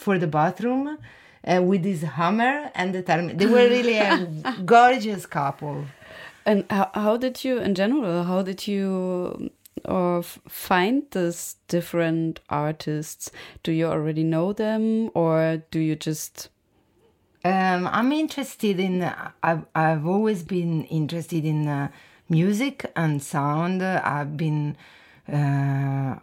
for 0.04 0.16
the 0.24 0.30
bathroom 0.40 0.84
uh, 1.52 1.62
with 1.70 1.82
this 1.90 2.02
hammer 2.18 2.56
and 2.80 2.88
the 2.96 3.02
theremin. 3.08 3.38
they 3.40 3.46
were 3.56 3.68
really 3.78 3.98
a 3.98 4.12
gorgeous 4.76 5.24
couple 5.40 5.78
And 6.48 6.64
how, 6.70 6.90
how 6.94 7.18
did 7.18 7.44
you, 7.44 7.58
in 7.60 7.76
general, 7.76 8.24
how 8.24 8.42
did 8.42 8.68
you 8.68 9.52
or 9.84 10.24
find 10.24 11.04
these 11.12 11.58
different 11.68 12.40
artists? 12.50 13.30
Do 13.64 13.74
you 13.74 13.88
already 13.88 14.24
know 14.24 14.54
them, 14.54 15.12
or 15.14 15.64
do 15.72 15.80
you 15.80 15.98
just? 15.98 16.50
Um, 17.44 17.88
I'm 17.92 18.14
interested 18.14 18.80
in. 18.80 19.04
I've 19.44 19.66
I've 19.76 20.08
always 20.08 20.44
been 20.44 20.86
interested 20.86 21.44
in 21.44 21.68
uh, 21.68 21.90
music 22.30 22.90
and 22.96 23.22
sound. 23.22 23.84
I've 23.84 24.38
been. 24.38 24.78
Uh, 25.32 26.16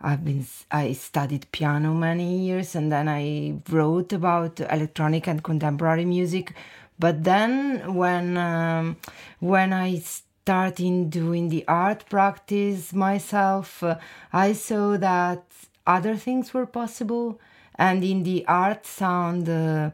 I've 0.00 0.24
been. 0.24 0.46
I 0.70 0.92
studied 0.92 1.50
piano 1.50 1.94
many 1.94 2.38
years, 2.46 2.76
and 2.76 2.92
then 2.92 3.08
I 3.08 3.54
wrote 3.68 4.12
about 4.12 4.60
electronic 4.60 5.26
and 5.26 5.42
contemporary 5.42 6.04
music. 6.04 6.54
But 6.98 7.24
then, 7.24 7.94
when 7.94 8.36
um, 8.36 8.96
when 9.40 9.72
I 9.72 9.98
started 9.98 11.10
doing 11.10 11.48
the 11.48 11.64
art 11.66 12.04
practice 12.08 12.92
myself, 12.92 13.82
uh, 13.82 13.96
I 14.32 14.52
saw 14.52 14.96
that 14.98 15.44
other 15.86 16.16
things 16.16 16.54
were 16.54 16.66
possible, 16.66 17.40
and 17.76 18.04
in 18.04 18.22
the 18.22 18.44
art 18.46 18.86
sound. 18.86 19.48
Uh, 19.48 19.90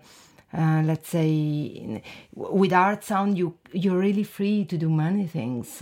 uh, 0.53 0.83
let's 0.85 1.09
say 1.09 2.03
with 2.35 2.73
art 2.73 3.05
sound 3.05 3.39
you 3.39 3.55
you're 3.73 3.99
really 3.99 4.25
free 4.25 4.65
to 4.65 4.77
do 4.77 4.91
many 4.91 5.25
things 5.25 5.81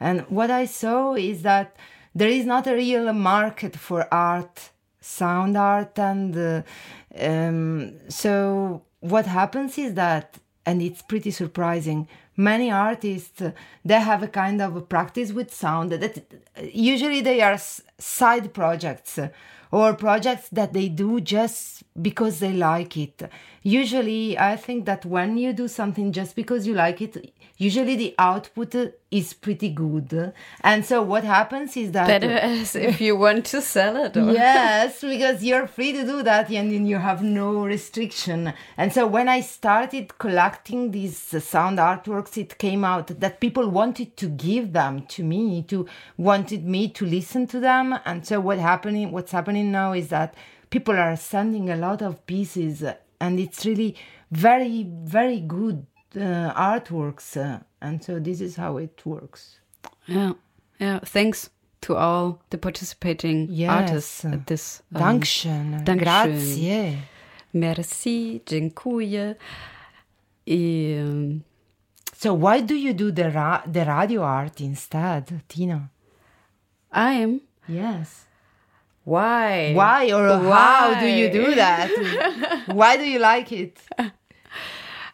and 0.00 0.22
what 0.30 0.50
i 0.50 0.64
saw 0.64 1.14
is 1.14 1.42
that 1.42 1.76
there 2.14 2.30
is 2.30 2.46
not 2.46 2.66
a 2.66 2.74
real 2.74 3.12
market 3.12 3.76
for 3.76 4.08
art 4.10 4.70
sound 5.02 5.54
art 5.54 5.98
and 5.98 6.34
uh, 6.34 6.62
um, 7.20 7.92
so 8.08 8.82
what 9.00 9.26
happens 9.26 9.76
is 9.76 9.92
that 9.92 10.38
and 10.66 10.82
it's 10.82 11.02
pretty 11.02 11.30
surprising 11.30 12.08
many 12.36 12.70
artists 12.70 13.40
uh, 13.40 13.52
they 13.84 14.00
have 14.00 14.22
a 14.22 14.28
kind 14.28 14.60
of 14.60 14.76
a 14.76 14.80
practice 14.80 15.32
with 15.32 15.54
sound 15.54 15.92
that 15.92 16.24
usually 16.62 17.20
they 17.20 17.40
are 17.40 17.58
side 17.98 18.52
projects 18.52 19.18
uh, 19.18 19.28
or 19.70 19.94
projects 19.94 20.48
that 20.50 20.72
they 20.72 20.88
do 20.88 21.20
just 21.20 21.82
because 22.00 22.38
they 22.40 22.52
like 22.52 22.96
it. 22.96 23.22
Usually, 23.66 24.38
I 24.38 24.54
think 24.54 24.84
that 24.84 25.04
when 25.04 25.36
you 25.36 25.52
do 25.52 25.66
something 25.66 26.12
just 26.12 26.36
because 26.36 26.68
you 26.68 26.74
like 26.74 27.00
it, 27.00 27.34
usually 27.56 27.96
the 27.96 28.14
output 28.16 28.76
is 29.10 29.32
pretty 29.32 29.70
good. 29.70 30.32
And 30.60 30.86
so 30.86 31.02
what 31.02 31.24
happens 31.24 31.76
is 31.76 31.90
that 31.90 32.06
Better 32.06 32.30
as 32.30 32.76
if 32.76 33.00
you 33.00 33.16
want 33.16 33.44
to 33.46 33.60
sell 33.60 33.96
it. 33.96 34.16
Or 34.16 34.30
yes, 34.30 35.00
because 35.00 35.42
you're 35.42 35.66
free 35.66 35.92
to 35.94 36.04
do 36.04 36.22
that 36.22 36.48
and 36.48 36.70
then 36.70 36.86
you 36.86 36.98
have 36.98 37.24
no 37.24 37.64
restriction. 37.64 38.54
And 38.76 38.92
so 38.92 39.04
when 39.04 39.28
I 39.28 39.40
started 39.40 40.16
collecting 40.18 40.92
these 40.92 41.18
sound 41.18 41.80
artworks, 41.80 42.38
it 42.38 42.58
came 42.58 42.84
out 42.84 43.08
that 43.18 43.40
people 43.40 43.68
wanted 43.68 44.16
to 44.18 44.28
give 44.28 44.74
them 44.74 45.06
to 45.06 45.24
me, 45.24 45.62
to 45.62 45.88
wanted 46.16 46.64
me 46.64 46.88
to 46.90 47.04
listen 47.04 47.48
to 47.48 47.58
them. 47.58 47.98
And 48.04 48.24
so 48.24 48.38
what 48.38 48.58
happening 48.58 49.10
what's 49.10 49.32
happening 49.32 49.72
now 49.72 49.92
is 49.92 50.06
that 50.10 50.36
people 50.70 50.94
are 50.94 51.16
sending 51.16 51.68
a 51.68 51.76
lot 51.76 52.00
of 52.00 52.24
pieces 52.28 52.84
and 53.20 53.38
it's 53.40 53.64
really 53.66 53.94
very 54.30 54.86
very 55.04 55.40
good 55.40 55.86
uh, 56.16 56.52
artworks 56.54 57.36
uh, 57.36 57.58
and 57.80 58.02
so 58.04 58.18
this 58.20 58.40
is 58.40 58.56
how 58.56 58.78
it 58.78 59.02
works. 59.04 59.60
Yeah, 60.06 60.32
yeah. 60.80 61.00
Thanks 61.04 61.50
to 61.82 61.94
all 61.96 62.38
the 62.50 62.58
participating 62.58 63.48
Yes. 63.50 63.70
artists 63.70 64.24
at 64.24 64.46
this. 64.46 64.82
um, 64.94 65.00
Dankeschön. 65.02 65.84
Dankeschön. 65.84 65.98
Grazie. 65.98 66.98
Merci, 67.54 68.40
dziękuję. 68.46 69.34
I, 70.46 70.96
um, 71.00 71.42
So 72.18 72.34
why 72.34 72.62
do 72.62 72.74
you 72.74 72.94
do 72.94 73.12
the 73.12 73.30
ra- 73.30 73.62
the 73.72 73.84
radio 73.84 74.22
art 74.24 74.60
instead, 74.60 75.40
Tina? 75.48 75.88
I'm. 76.92 77.40
Yes. 77.68 78.25
Why? 79.06 79.72
Why 79.72 80.10
or 80.12 80.26
how 80.52 80.98
do 81.00 81.06
you 81.06 81.30
do 81.30 81.54
that? 81.54 81.90
why 82.80 82.96
do 82.96 83.04
you 83.08 83.20
like 83.20 83.52
it? 83.52 83.78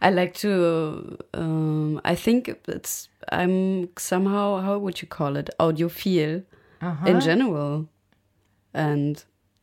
I 0.01 0.09
like 0.11 0.32
to. 0.36 1.18
Um, 1.34 2.01
I 2.03 2.14
think 2.14 2.49
it's. 2.66 3.09
I'm 3.30 3.90
somehow. 3.99 4.61
How 4.62 4.78
would 4.78 5.03
you 5.03 5.09
call 5.09 5.36
it? 5.36 5.51
Audiophile 5.61 6.43
Uh-huh. 6.80 7.07
in 7.07 7.20
general, 7.20 7.86
and 8.74 9.22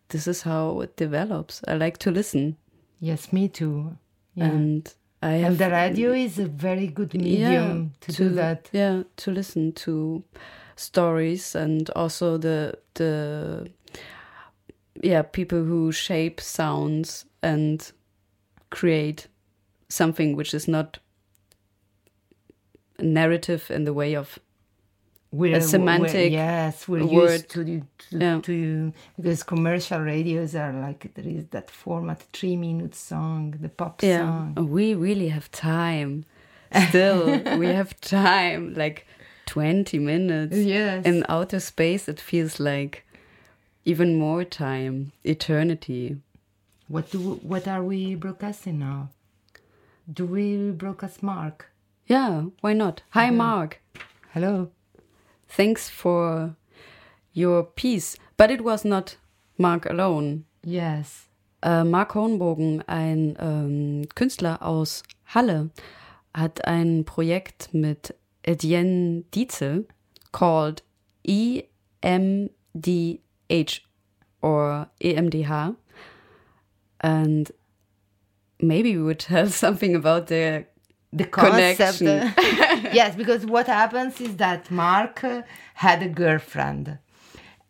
this 0.09 0.27
is 0.27 0.43
how 0.43 0.79
it 0.81 0.95
develops. 0.95 1.61
I 1.67 1.73
like 1.75 1.97
to 2.05 2.11
listen, 2.11 2.55
Yes, 3.01 3.33
me 3.33 3.47
too. 3.49 3.97
Yeah. 4.35 4.45
and 4.51 4.93
I 5.21 5.31
have 5.41 5.51
and 5.51 5.57
the 5.57 5.69
radio 5.71 6.13
is 6.13 6.37
a 6.39 6.45
very 6.45 6.87
good 6.87 7.13
medium 7.15 7.91
to, 8.01 8.11
do 8.11 8.29
that. 8.35 8.69
Yeah, 8.71 9.03
to 9.17 9.31
listen 9.31 9.71
to 9.85 10.23
stories 10.75 11.55
and 11.55 11.89
also 11.95 12.37
the 12.37 12.77
the 12.93 13.67
yeah 15.01 15.21
people 15.21 15.63
who 15.63 15.91
shape 15.91 16.39
sounds 16.41 17.25
and 17.41 17.91
create 18.69 19.27
something 19.89 20.35
which 20.35 20.53
is 20.53 20.67
not 20.67 20.99
narrative 22.99 23.71
in 23.71 23.85
the 23.85 23.93
way 23.93 24.13
of 24.15 24.39
we're, 25.31 25.57
a 25.57 25.61
semantic 25.61 26.13
we're- 26.13 26.29
yes, 26.31 26.87
we're 26.87 27.05
word. 27.05 27.29
used 27.31 27.49
to, 27.51 27.63
to, 27.63 27.81
Yeah. 28.17 28.39
to 28.41 28.91
because 29.15 29.43
commercial 29.43 29.99
radios 29.99 30.55
are 30.55 30.73
like 30.73 31.13
there 31.13 31.27
is 31.27 31.45
that 31.51 31.69
format 31.69 32.21
three 32.33 32.55
minute 32.55 32.95
song, 32.95 33.55
the 33.61 33.69
pop 33.69 34.01
Yeah, 34.01 34.19
song. 34.19 34.53
Oh, 34.57 34.63
we 34.63 34.95
really 34.95 35.29
have 35.29 35.51
time. 35.51 36.25
Still, 36.89 37.25
we 37.59 37.67
have 37.79 37.99
time. 38.01 38.73
Like 38.73 39.05
twenty 39.45 39.99
minutes. 39.99 40.57
Yes. 40.57 41.05
In 41.05 41.23
outer 41.29 41.59
space, 41.59 42.09
it 42.09 42.19
feels 42.19 42.59
like 42.59 43.05
even 43.89 44.15
more 44.19 44.43
time, 44.43 45.11
eternity. 45.23 46.17
What 46.87 47.09
do 47.09 47.39
what 47.41 47.67
are 47.67 47.83
we 47.83 48.13
broadcasting 48.15 48.77
now? 48.77 49.09
Do 50.11 50.25
we 50.25 50.71
broadcast 50.71 51.23
Mark? 51.23 51.71
Yeah, 52.05 52.45
why 52.61 52.73
not? 52.73 53.01
Hi, 53.11 53.31
Mark. 53.31 53.81
Hello. 54.33 54.69
Thanks 55.47 55.89
for 55.89 56.55
your 57.33 57.63
piece. 57.63 58.15
But 58.37 58.51
it 58.51 58.63
was 58.63 58.85
not 58.85 59.17
Mark 59.57 59.85
alone. 59.87 60.45
Yes. 60.63 61.27
Äh, 61.63 61.83
Mark 61.83 62.13
Hornbogen, 62.13 62.83
ein 62.87 63.35
ähm, 63.39 64.07
Künstler 64.15 64.61
aus 64.61 65.03
Halle, 65.25 65.71
hat 66.33 66.65
ein 66.65 67.05
Projekt 67.05 67.73
mit 67.73 68.13
Etienne 68.43 69.23
Dietzel 69.33 69.87
called 70.31 70.83
E 71.23 71.63
EMDH 73.49 73.79
or 74.41 74.87
E 75.01 75.13
EMDH. 75.13 75.75
And 77.01 77.51
maybe 78.59 78.95
we 78.97 79.03
would 79.03 79.19
tell 79.31 79.47
something 79.47 79.95
about 79.95 80.27
the 80.27 80.65
the 81.11 81.23
concept. 81.25 81.97
Connection. 81.99 82.33
yes, 82.93 83.15
because 83.15 83.45
what 83.45 83.65
happens 83.67 84.21
is 84.21 84.35
that 84.37 84.69
Mark 84.69 85.23
had 85.73 86.03
a 86.03 86.07
girlfriend, 86.09 86.99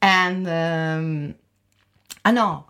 and 0.02 0.48
um, 0.48 1.36
I 2.26 2.32
know. 2.32 2.66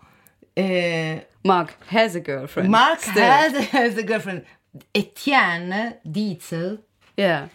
Uh, 0.56 1.20
Mark 1.44 1.74
has 1.86 2.14
a 2.14 2.20
girlfriend. 2.20 2.70
Mark 2.70 3.00
has, 3.02 3.52
has 3.68 3.96
a 3.96 4.02
girlfriend. 4.02 4.44
Etienne 4.94 5.94
Dietzel, 6.06 6.78
Yeah. 7.16 7.48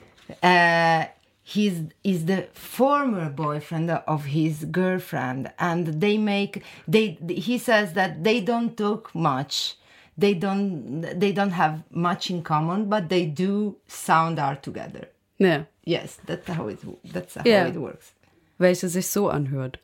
uh, 0.44 1.06
he's 1.48 1.78
is 2.04 2.26
the 2.26 2.48
former 2.54 3.30
boyfriend 3.30 3.90
of 3.92 4.26
his 4.26 4.66
girlfriend, 4.66 5.52
and 5.60 6.02
they 6.02 6.18
make 6.18 6.64
they. 6.88 7.18
He 7.48 7.58
says 7.60 7.94
that 7.94 8.24
they 8.24 8.42
don't 8.42 8.76
talk 8.76 9.14
much. 9.14 9.76
They 10.18 10.34
don't. 10.34 11.02
They 11.20 11.32
don't 11.32 11.52
have 11.64 11.84
much 11.92 12.30
in 12.32 12.42
common, 12.42 12.90
but 12.90 13.08
they 13.10 13.26
do 13.28 13.76
sound 13.88 14.40
art 14.40 14.64
together. 14.64 15.06
Ja. 15.38 15.64
Yes, 15.86 16.18
that's 16.26 16.48
how 16.50 16.68
it. 16.68 16.80
That's 17.14 17.36
how 17.36 17.44
Yeah. 17.46 17.68
it 17.68 17.76
works. 17.80 18.14
Welche 18.58 18.88
sich 18.90 19.06
so 19.08 19.30
anhört. 19.30 19.76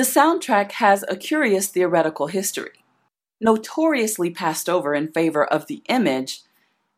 The 0.00 0.06
soundtrack 0.06 0.72
has 0.72 1.04
a 1.08 1.14
curious 1.14 1.68
theoretical 1.68 2.28
history. 2.28 2.86
Notoriously 3.38 4.30
passed 4.30 4.66
over 4.66 4.94
in 4.94 5.12
favor 5.12 5.44
of 5.44 5.66
the 5.66 5.82
image, 5.90 6.40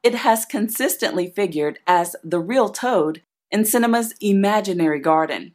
it 0.05 0.15
has 0.15 0.45
consistently 0.45 1.29
figured 1.29 1.81
as 1.85 2.15
the 2.23 2.39
real 2.39 2.69
toad 2.69 3.23
in 3.51 3.65
cinema's 3.65 4.15
imaginary 4.20 5.01
garden. 5.01 5.55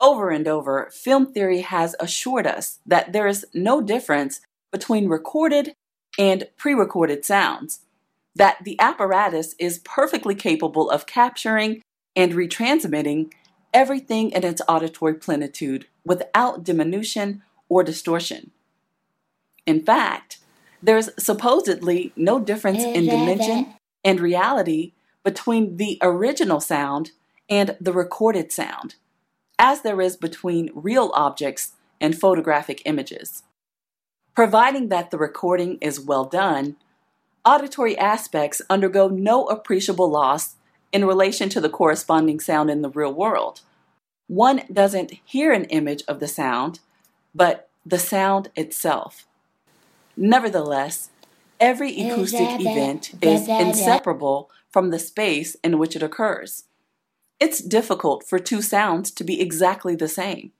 Over 0.00 0.30
and 0.30 0.48
over, 0.48 0.90
film 0.92 1.32
theory 1.32 1.60
has 1.60 1.94
assured 2.00 2.48
us 2.48 2.80
that 2.84 3.12
there 3.12 3.28
is 3.28 3.46
no 3.54 3.80
difference 3.80 4.40
between 4.72 5.06
recorded 5.06 5.76
and 6.18 6.48
pre 6.56 6.74
recorded 6.74 7.24
sounds, 7.24 7.82
that 8.34 8.56
the 8.64 8.74
apparatus 8.80 9.54
is 9.60 9.78
perfectly 9.84 10.34
capable 10.34 10.90
of 10.90 11.06
capturing 11.06 11.82
and 12.16 12.32
retransmitting 12.32 13.30
everything 13.72 14.32
in 14.32 14.44
its 14.44 14.60
auditory 14.66 15.14
plenitude 15.14 15.86
without 16.04 16.64
diminution 16.64 17.42
or 17.68 17.82
distortion. 17.82 18.50
In 19.66 19.82
fact, 19.82 20.38
there's 20.82 21.10
supposedly 21.18 22.12
no 22.16 22.40
difference 22.40 22.82
in 22.82 23.06
dimension 23.06 23.74
and 24.04 24.20
reality 24.20 24.92
between 25.24 25.76
the 25.76 25.98
original 26.02 26.60
sound 26.60 27.12
and 27.48 27.76
the 27.80 27.92
recorded 27.92 28.50
sound, 28.50 28.96
as 29.58 29.82
there 29.82 30.00
is 30.00 30.16
between 30.16 30.70
real 30.74 31.12
objects 31.14 31.72
and 32.00 32.18
photographic 32.18 32.82
images. 32.84 33.44
Providing 34.34 34.88
that 34.88 35.10
the 35.10 35.18
recording 35.18 35.78
is 35.80 36.00
well 36.00 36.24
done, 36.24 36.76
auditory 37.44 37.96
aspects 37.96 38.62
undergo 38.68 39.08
no 39.08 39.46
appreciable 39.46 40.10
loss 40.10 40.56
in 40.92 41.04
relation 41.04 41.48
to 41.50 41.60
the 41.60 41.68
corresponding 41.68 42.40
sound 42.40 42.70
in 42.70 42.82
the 42.82 42.90
real 42.90 43.12
world. 43.12 43.60
One 44.26 44.62
doesn't 44.72 45.12
hear 45.24 45.52
an 45.52 45.64
image 45.64 46.02
of 46.08 46.20
the 46.20 46.28
sound, 46.28 46.80
but 47.34 47.68
the 47.84 47.98
sound 47.98 48.50
itself. 48.56 49.26
Nevertheless, 50.16 51.10
every 51.58 52.00
acoustic 52.00 52.60
event 52.60 53.12
is 53.22 53.48
inseparable 53.48 54.50
from 54.70 54.90
the 54.90 54.98
space 54.98 55.56
in 55.62 55.78
which 55.78 55.96
it 55.96 56.02
occurs. 56.02 56.64
It's 57.40 57.60
difficult 57.60 58.24
for 58.26 58.38
two 58.38 58.62
sounds 58.62 59.10
to 59.12 59.24
be 59.24 59.40
exactly 59.40 59.96
the 59.96 60.08
same, 60.08 60.52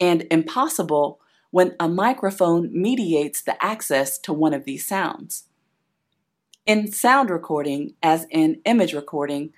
and 0.00 0.26
impossible 0.30 1.20
when 1.50 1.74
a 1.80 1.88
microphone 1.88 2.70
mediates 2.72 3.42
the 3.42 3.62
access 3.64 4.18
to 4.18 4.32
one 4.32 4.54
of 4.54 4.64
these 4.64 4.86
sounds. 4.86 5.44
In 6.66 6.92
sound 6.92 7.30
recording, 7.30 7.94
as 8.02 8.26
in 8.30 8.60
image 8.64 8.92
recording, 8.92 9.52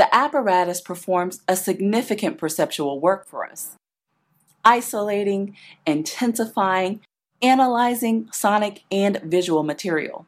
the 0.00 0.14
apparatus 0.14 0.80
performs 0.80 1.42
a 1.46 1.54
significant 1.54 2.38
perceptual 2.38 2.98
work 2.98 3.28
for 3.28 3.44
us, 3.44 3.76
isolating, 4.64 5.54
intensifying, 5.86 7.00
analyzing 7.42 8.26
sonic 8.32 8.82
and 8.90 9.20
visual 9.22 9.62
material. 9.62 10.24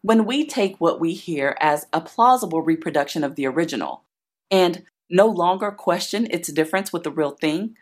When 0.00 0.24
we 0.24 0.46
take 0.46 0.80
what 0.80 0.98
we 0.98 1.12
hear 1.12 1.58
as 1.60 1.88
a 1.92 2.00
plausible 2.00 2.62
reproduction 2.62 3.22
of 3.22 3.36
the 3.36 3.46
original 3.46 4.02
and 4.50 4.84
no 5.10 5.26
longer 5.26 5.70
question 5.72 6.26
its 6.30 6.50
difference 6.50 6.90
with 6.90 7.02
the 7.02 7.10
real 7.10 7.32
thing, 7.32 7.76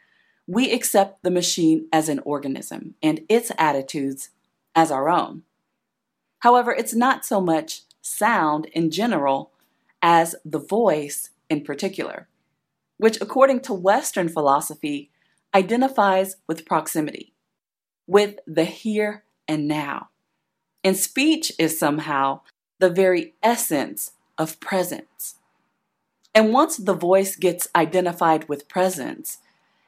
we 0.48 0.72
accept 0.72 1.22
the 1.22 1.30
machine 1.30 1.86
as 1.92 2.08
an 2.08 2.18
organism 2.24 2.96
and 3.00 3.20
its 3.28 3.52
attitudes 3.56 4.30
as 4.74 4.90
our 4.90 5.08
own. 5.08 5.44
However, 6.40 6.72
it's 6.72 6.92
not 6.92 7.24
so 7.24 7.40
much 7.40 7.82
sound 8.02 8.64
in 8.72 8.90
general 8.90 9.52
as 10.02 10.34
the 10.44 10.58
voice 10.58 11.30
in 11.48 11.62
particular, 11.62 12.28
which, 12.98 13.20
according 13.20 13.60
to 13.60 13.72
Western 13.72 14.28
philosophy, 14.28 15.10
identifies 15.54 16.36
with 16.46 16.66
proximity 16.66 17.32
with 18.08 18.36
the 18.46 18.64
here 18.64 19.22
and 19.46 19.68
now. 19.68 20.08
And 20.82 20.96
speech 20.96 21.52
is 21.58 21.78
somehow 21.78 22.40
the 22.80 22.90
very 22.90 23.34
essence 23.42 24.12
of 24.36 24.58
presence. 24.58 25.36
And 26.34 26.52
once 26.52 26.76
the 26.76 26.94
voice 26.94 27.36
gets 27.36 27.68
identified 27.76 28.48
with 28.48 28.68
presence, 28.68 29.38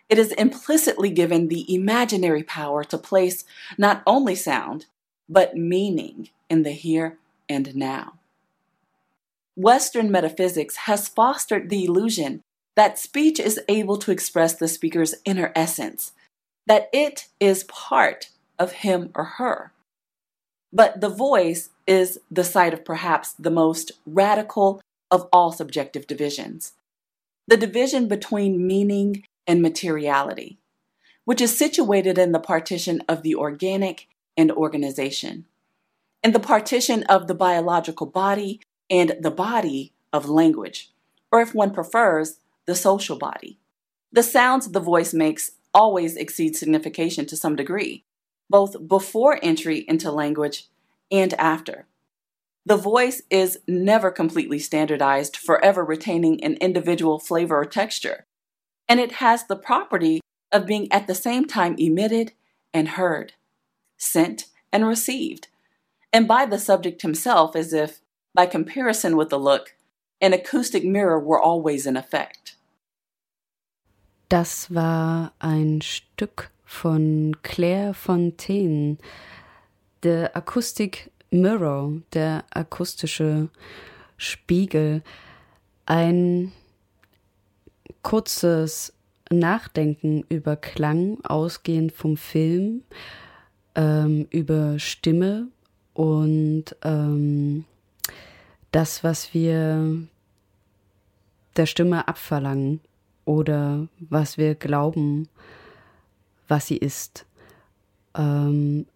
it 0.09 0.19
is 0.19 0.32
implicitly 0.32 1.11
given 1.11 1.49
the 1.49 1.73
imaginary 1.73 2.43
power 2.43 2.85
to 2.85 2.99
place 2.99 3.45
not 3.78 4.03
only 4.07 4.35
sound, 4.35 4.87
but 5.28 5.57
meaning 5.57 6.28
in 6.49 6.62
the 6.62 6.73
here 6.73 7.19
and 7.49 7.74
now. 7.74 8.15
Western 9.61 10.11
metaphysics 10.11 10.74
has 10.77 11.07
fostered 11.07 11.69
the 11.69 11.85
illusion 11.85 12.41
that 12.77 12.99
speech 12.99 13.39
is 13.39 13.61
able 13.69 13.99
to 13.99 14.11
express 14.11 14.55
the 14.55 14.66
speaker's 14.66 15.15
inner 15.27 15.53
essence, 15.55 16.12
that 16.66 16.89
it 16.95 17.28
is 17.39 17.65
part 17.65 18.31
of 18.59 18.73
him 18.73 19.11
or 19.15 19.24
her. 19.24 19.73
But 20.73 21.03
the 21.03 21.11
voice 21.11 21.69
is 21.87 22.20
the 22.31 22.45
site 22.45 22.73
of 22.73 22.87
perhaps 22.87 23.35
the 23.35 23.51
most 23.51 23.93
radical 24.07 24.81
of 25.11 25.28
all 25.32 25.53
subjective 25.53 26.07
divisions 26.07 26.73
the 27.47 27.57
division 27.57 28.07
between 28.07 28.65
meaning 28.65 29.24
and 29.45 29.61
materiality, 29.61 30.57
which 31.24 31.41
is 31.41 31.59
situated 31.59 32.16
in 32.16 32.31
the 32.31 32.39
partition 32.39 33.03
of 33.09 33.23
the 33.23 33.35
organic 33.35 34.07
and 34.37 34.53
organization, 34.53 35.47
in 36.23 36.31
the 36.31 36.39
partition 36.39 37.03
of 37.05 37.27
the 37.27 37.35
biological 37.35 38.07
body 38.07 38.61
and 38.91 39.17
the 39.21 39.31
body 39.31 39.93
of 40.12 40.29
language, 40.29 40.91
or 41.31 41.41
if 41.41 41.55
one 41.55 41.73
prefers, 41.73 42.39
the 42.67 42.75
social 42.75 43.17
body. 43.17 43.59
The 44.12 44.23
sounds 44.23 44.69
the 44.69 44.81
voice 44.81 45.15
makes 45.15 45.53
always 45.73 46.17
exceed 46.17 46.57
signification 46.57 47.27
to 47.27 47.37
some 47.37 47.55
degree, 47.57 48.05
both 48.49 48.89
before 48.89 49.39
entry 49.43 49.85
into 49.89 50.11
language 50.11 50.67
and 51.11 51.33
after. 51.35 51.87
The 52.67 52.77
voice 52.77 53.23
is 53.31 53.61
never 53.67 54.11
completely 54.11 54.59
standardized, 54.59 55.37
forever 55.37 55.85
retaining 55.85 56.43
an 56.45 56.55
individual 56.55 57.19
flavor 57.19 57.61
or 57.61 57.65
texture, 57.65 58.27
and 58.89 59.01
it 59.01 59.12
has 59.12 59.45
the 59.45 59.57
property 59.57 60.21
of 60.53 60.67
being 60.67 60.91
at 60.93 61.07
the 61.07 61.15
same 61.15 61.47
time 61.47 61.77
emitted 61.79 62.33
and 62.75 62.89
heard, 62.91 63.35
sent 63.97 64.47
and 64.73 64.87
received, 64.87 65.49
and 66.12 66.27
by 66.27 66.45
the 66.45 66.59
subject 66.59 67.03
himself 67.03 67.55
as 67.55 67.73
if, 67.73 67.99
by 68.35 68.47
comparison 68.47 69.16
with 69.16 69.31
the 69.31 69.39
look, 69.39 69.74
an 70.20 70.32
acoustic 70.32 70.85
mirror 70.85 71.19
were 71.19 71.40
always 71.40 71.86
in 71.86 71.97
effect. 71.97 72.57
Das 74.28 74.73
war 74.73 75.32
ein 75.40 75.81
Stück 75.81 76.51
von 76.65 77.36
Claire 77.43 77.94
Fontaine, 77.94 78.98
The 80.02 80.28
Acoustic 80.35 81.11
Mirror, 81.31 82.01
der 82.12 82.44
akustische 82.51 83.48
Spiegel. 84.16 85.02
Ein 85.85 86.52
kurzes 88.02 88.93
Nachdenken 89.31 90.24
über 90.28 90.57
Klang, 90.57 91.19
ausgehend 91.24 91.93
vom 91.93 92.16
Film, 92.16 92.82
ähm, 93.74 94.27
über 94.31 94.78
Stimme 94.78 95.48
und 95.93 96.77
ähm, 96.82 97.65
das, 98.73 99.03
was 99.05 99.33
wir 99.35 100.07
der 101.57 101.67
Stimme 101.67 102.07
abverlangen 102.09 102.81
oder 103.25 103.89
was 103.99 104.39
wir 104.39 104.55
glauben, 104.55 105.29
was 106.49 106.67
sie 106.69 106.77
ist. 106.77 107.27
Um, 108.17 108.87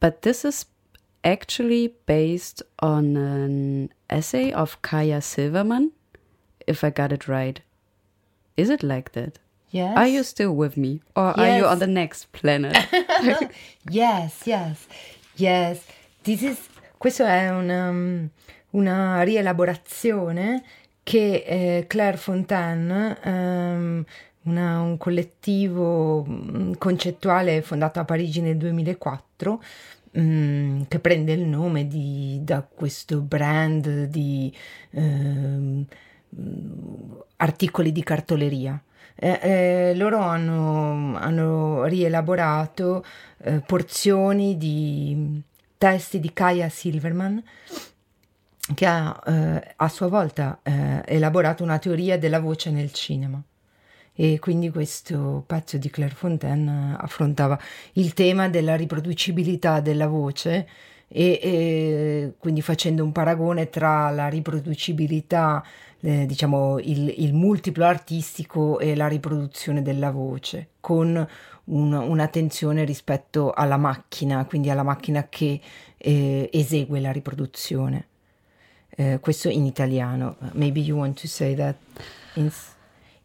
but 0.00 0.22
this 0.22 0.44
is 0.44 0.66
actually 1.22 1.94
based 2.06 2.64
on 2.80 3.16
an 3.16 3.90
essay 4.08 4.52
of 4.52 4.80
Kaya 4.82 5.20
Silverman, 5.20 5.90
if 6.66 6.82
I 6.84 6.90
got 6.90 7.12
it 7.12 7.28
right. 7.28 7.60
Is 8.56 8.70
it 8.70 8.82
like 8.82 9.12
that? 9.12 9.38
Yes. 9.70 9.96
Are 9.96 10.06
you 10.06 10.22
still 10.22 10.52
with 10.54 10.76
me? 10.76 11.00
Or 11.16 11.36
are 11.38 11.56
you 11.58 11.62
Yes. 11.64 11.72
on 11.72 11.78
the 11.80 11.86
next 11.88 12.30
planet? 12.32 12.76
yes, 13.90 14.46
yes, 14.46 14.86
yes. 15.36 15.84
This 16.22 16.42
is, 16.42 16.58
questo 16.98 17.24
è 17.24 17.50
una, 17.50 17.88
um, 17.90 18.30
una 18.74 19.22
rielaborazione 19.22 20.62
che 21.02 21.44
eh, 21.46 21.84
Claire 21.86 22.16
Fontaine, 22.16 23.18
ehm, 23.22 24.04
una- 24.44 24.80
un 24.80 24.96
collettivo 24.96 26.24
mm, 26.28 26.72
concettuale 26.78 27.62
fondato 27.62 28.00
a 28.00 28.04
Parigi 28.04 28.40
nel 28.40 28.56
2004, 28.56 29.62
mm, 30.18 30.82
che 30.88 30.98
prende 31.00 31.32
il 31.32 31.44
nome 31.46 31.86
di- 31.86 32.40
da 32.42 32.62
questo 32.62 33.20
brand 33.20 34.04
di 34.04 34.52
ehm, 34.90 35.84
articoli 37.36 37.92
di 37.92 38.02
cartoleria. 38.02 38.80
Eh, 39.16 39.38
eh, 39.90 39.94
loro 39.94 40.18
hanno, 40.18 41.16
hanno 41.16 41.84
rielaborato 41.84 43.04
eh, 43.44 43.60
porzioni 43.64 44.56
di 44.56 45.40
testi 45.78 46.18
di 46.18 46.32
Kaya 46.32 46.68
Silverman 46.68 47.40
che 48.74 48.86
ha 48.86 49.20
eh, 49.26 49.74
a 49.76 49.88
sua 49.88 50.08
volta 50.08 50.60
eh, 50.62 51.02
elaborato 51.06 51.62
una 51.62 51.78
teoria 51.78 52.18
della 52.18 52.40
voce 52.40 52.70
nel 52.70 52.92
cinema. 52.92 53.42
E 54.16 54.38
quindi 54.38 54.70
questo 54.70 55.42
pezzo 55.46 55.76
di 55.76 55.90
Claire 55.90 56.14
Fontaine 56.14 56.92
eh, 56.92 56.96
affrontava 56.98 57.58
il 57.94 58.14
tema 58.14 58.48
della 58.48 58.76
riproducibilità 58.76 59.80
della 59.80 60.06
voce 60.06 60.68
e, 61.08 61.38
e 61.42 62.34
quindi 62.38 62.62
facendo 62.62 63.04
un 63.04 63.12
paragone 63.12 63.68
tra 63.70 64.10
la 64.10 64.28
riproducibilità, 64.28 65.64
eh, 66.00 66.26
diciamo 66.26 66.78
il, 66.78 67.12
il, 67.18 67.34
multiplo 67.34 67.84
artistico 67.84 68.78
e 68.78 68.94
la 68.94 69.08
riproduzione 69.08 69.82
della 69.82 70.10
voce, 70.10 70.70
con 70.80 71.26
un, 71.64 71.92
un'attenzione 71.92 72.84
rispetto 72.84 73.52
alla 73.52 73.76
macchina, 73.76 74.44
quindi 74.44 74.70
alla 74.70 74.82
macchina 74.82 75.28
che 75.28 75.60
eh, 75.96 76.48
esegue 76.52 77.00
la 77.00 77.12
riproduzione. 77.12 78.08
Eh, 78.96 79.18
questo 79.20 79.48
in 79.48 79.66
italiano. 79.66 80.36
Maybe 80.52 80.80
you 80.80 80.96
want 80.96 81.20
to 81.20 81.26
say 81.26 81.54
that 81.56 81.76
in 82.36 82.50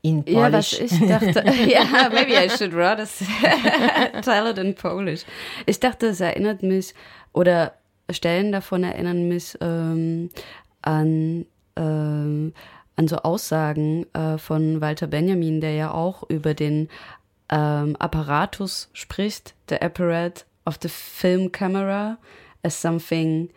in 0.01 0.23
Polish. 0.23 0.79
Ja, 0.79 0.85
ich 0.85 1.07
dachte, 1.07 1.43
ja, 1.67 2.09
maybe 2.09 2.33
I 2.33 2.49
should 2.49 2.73
rather 2.73 3.05
tell 4.23 4.47
it 4.47 4.57
in 4.57 4.73
Polish. 4.73 5.25
Ich 5.65 5.79
dachte, 5.79 6.07
es 6.07 6.21
erinnert 6.21 6.63
mich, 6.63 6.93
oder 7.33 7.73
Stellen 8.09 8.51
davon 8.51 8.83
erinnern 8.83 9.27
mich 9.27 9.57
ähm, 9.61 10.29
an, 10.81 11.45
ähm, 11.75 12.53
an 12.95 13.07
so 13.07 13.17
Aussagen 13.17 14.05
äh, 14.13 14.37
von 14.37 14.81
Walter 14.81 15.07
Benjamin, 15.07 15.61
der 15.61 15.73
ja 15.73 15.91
auch 15.91 16.23
über 16.29 16.53
den 16.53 16.89
ähm, 17.49 17.95
Apparatus 17.97 18.89
spricht, 18.93 19.53
the 19.69 19.79
apparat 19.79 20.45
of 20.65 20.77
the 20.81 20.89
film 20.89 21.51
camera 21.51 22.17
as 22.63 22.81
something 22.81 23.49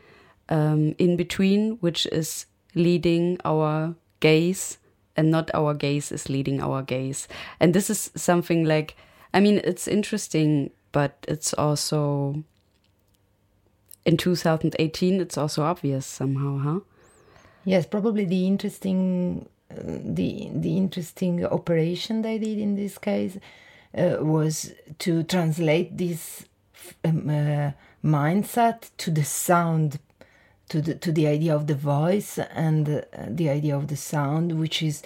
um, 0.53 0.95
in 0.99 1.17
between, 1.17 1.79
which 1.81 2.07
is 2.07 2.47
leading 2.75 3.39
our 3.45 3.95
gaze 4.21 4.79
and 5.17 5.31
not 5.31 5.51
our 5.55 5.75
gaze 5.75 6.13
is 6.13 6.29
leading 6.29 6.61
our 6.61 6.83
gaze. 6.83 7.27
And 7.59 7.75
this 7.75 7.89
is 7.89 8.11
something 8.15 8.65
like, 8.65 8.95
I 9.33 9.41
mean, 9.41 9.61
it's 9.65 9.89
interesting, 9.89 10.71
but 10.93 11.25
it's 11.27 11.55
also 11.55 12.45
in 14.05 14.17
2018, 14.17 15.21
it's 15.21 15.39
also 15.39 15.63
obvious 15.63 16.05
somehow, 16.05 16.59
huh? 16.59 16.81
Yes, 17.65 17.87
probably 17.87 18.25
the 18.25 18.47
interesting, 18.47 19.49
uh, 19.71 19.77
the 20.05 20.51
the 20.53 20.77
interesting 20.77 21.47
operation 21.47 22.23
they 22.23 22.39
did 22.39 22.59
in 22.59 22.75
this 22.75 22.99
case 22.99 23.39
uh, 23.97 24.17
was 24.21 24.73
to 24.99 25.23
translate 25.23 25.97
this 25.97 26.45
um, 27.05 27.31
uh, 27.31 27.71
mindset 28.05 28.91
to 28.97 29.13
the 29.13 29.23
sound 29.23 30.01
to 30.73 30.79
the 30.87 30.95
to 31.05 31.11
the 31.19 31.27
idea 31.37 31.53
of 31.55 31.65
the 31.67 31.75
voice 31.97 32.33
and 32.67 32.83
uh, 32.89 33.01
the 33.41 33.49
idea 33.59 33.75
of 33.77 33.85
the 33.93 33.97
sound, 34.13 34.47
which 34.63 34.79
is 34.91 34.97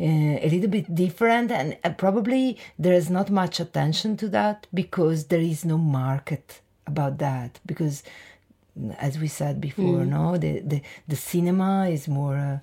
uh, 0.00 0.46
a 0.46 0.48
little 0.54 0.70
bit 0.78 0.86
different, 1.04 1.50
and 1.50 1.68
uh, 1.84 1.90
probably 2.04 2.44
there 2.84 2.96
is 3.02 3.08
not 3.10 3.28
much 3.30 3.60
attention 3.66 4.16
to 4.16 4.26
that 4.38 4.66
because 4.72 5.18
there 5.32 5.44
is 5.52 5.64
no 5.64 5.78
market 5.78 6.46
about 6.86 7.14
that. 7.18 7.50
Because, 7.70 7.96
as 9.08 9.14
we 9.22 9.28
said 9.28 9.56
before, 9.60 10.00
Mm. 10.04 10.08
no, 10.18 10.24
the, 10.44 10.52
the 10.72 10.80
the 11.12 11.16
cinema 11.32 11.72
is 11.96 12.06
more 12.08 12.36
uh, 12.50 12.58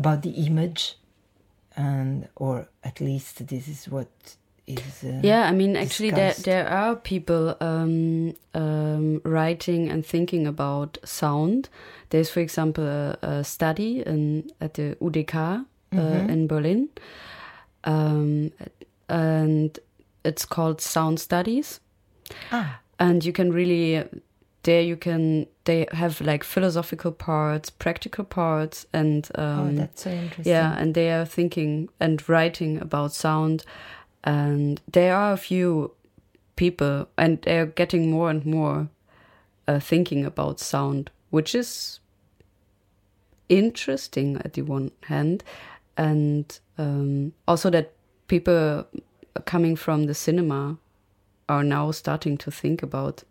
about 0.00 0.20
the 0.22 0.34
image, 0.48 0.82
and 1.76 2.28
or 2.36 2.54
at 2.82 3.00
least 3.00 3.34
this 3.52 3.66
is 3.68 3.80
what 3.94 4.08
is. 4.66 5.04
Uh, 5.04 5.20
Yeah, 5.22 5.48
I 5.48 5.52
mean, 5.52 5.76
actually, 5.76 6.10
there 6.10 6.28
discussed. 6.28 6.44
there 6.44 6.68
are 6.68 6.96
people 6.96 7.56
um, 7.60 8.34
um, 8.54 9.20
writing 9.24 9.90
and 9.90 10.04
thinking 10.04 10.46
about 10.46 10.98
sound. 11.04 11.68
There's, 12.10 12.30
for 12.30 12.40
example, 12.40 12.84
a, 12.84 13.18
a 13.22 13.44
study 13.44 14.02
in 14.06 14.50
at 14.60 14.74
the 14.74 14.96
UDK 15.00 15.34
uh, 15.92 15.96
Mhm. 15.96 16.28
in 16.30 16.46
Berlin, 16.46 16.88
um, 17.84 18.50
and 19.08 19.78
it's 20.24 20.44
called 20.44 20.80
Sound 20.80 21.20
Studies. 21.20 21.80
Ah. 22.52 22.80
And 22.98 23.24
you 23.24 23.32
can 23.32 23.52
really 23.52 24.04
there 24.62 24.82
you 24.82 24.96
can 24.96 25.46
they 25.64 25.86
have 25.92 26.20
like 26.20 26.42
philosophical 26.44 27.12
parts, 27.12 27.70
practical 27.70 28.24
parts, 28.24 28.86
and 28.92 29.28
um, 29.36 29.60
oh, 29.60 29.72
that's 29.76 30.02
so 30.02 30.10
interesting. 30.10 30.52
yeah, 30.52 30.76
and 30.76 30.94
they 30.94 31.10
are 31.12 31.24
thinking 31.24 31.88
and 32.00 32.28
writing 32.28 32.80
about 32.80 33.12
sound, 33.12 33.64
and 34.24 34.80
there 34.90 35.14
are 35.14 35.32
a 35.32 35.36
few 35.36 35.92
people, 36.56 37.08
and 37.18 37.40
they 37.42 37.58
are 37.58 37.66
getting 37.66 38.10
more 38.10 38.30
and 38.30 38.44
more 38.46 38.88
uh, 39.68 39.78
thinking 39.80 40.24
about 40.24 40.58
sound, 40.60 41.10
which 41.30 41.54
is 41.54 42.00
interesting 43.48 44.36
at 44.44 44.54
the 44.54 44.62
one 44.62 44.90
hand, 45.04 45.44
and 45.96 46.58
um, 46.78 47.32
also 47.46 47.70
that 47.70 47.92
people 48.28 48.86
coming 49.44 49.76
from 49.76 50.04
the 50.04 50.14
cinema 50.14 50.76
are 51.48 51.62
now 51.62 51.90
starting 51.92 52.36
to 52.36 52.50
think 52.50 52.82
about 52.82 53.22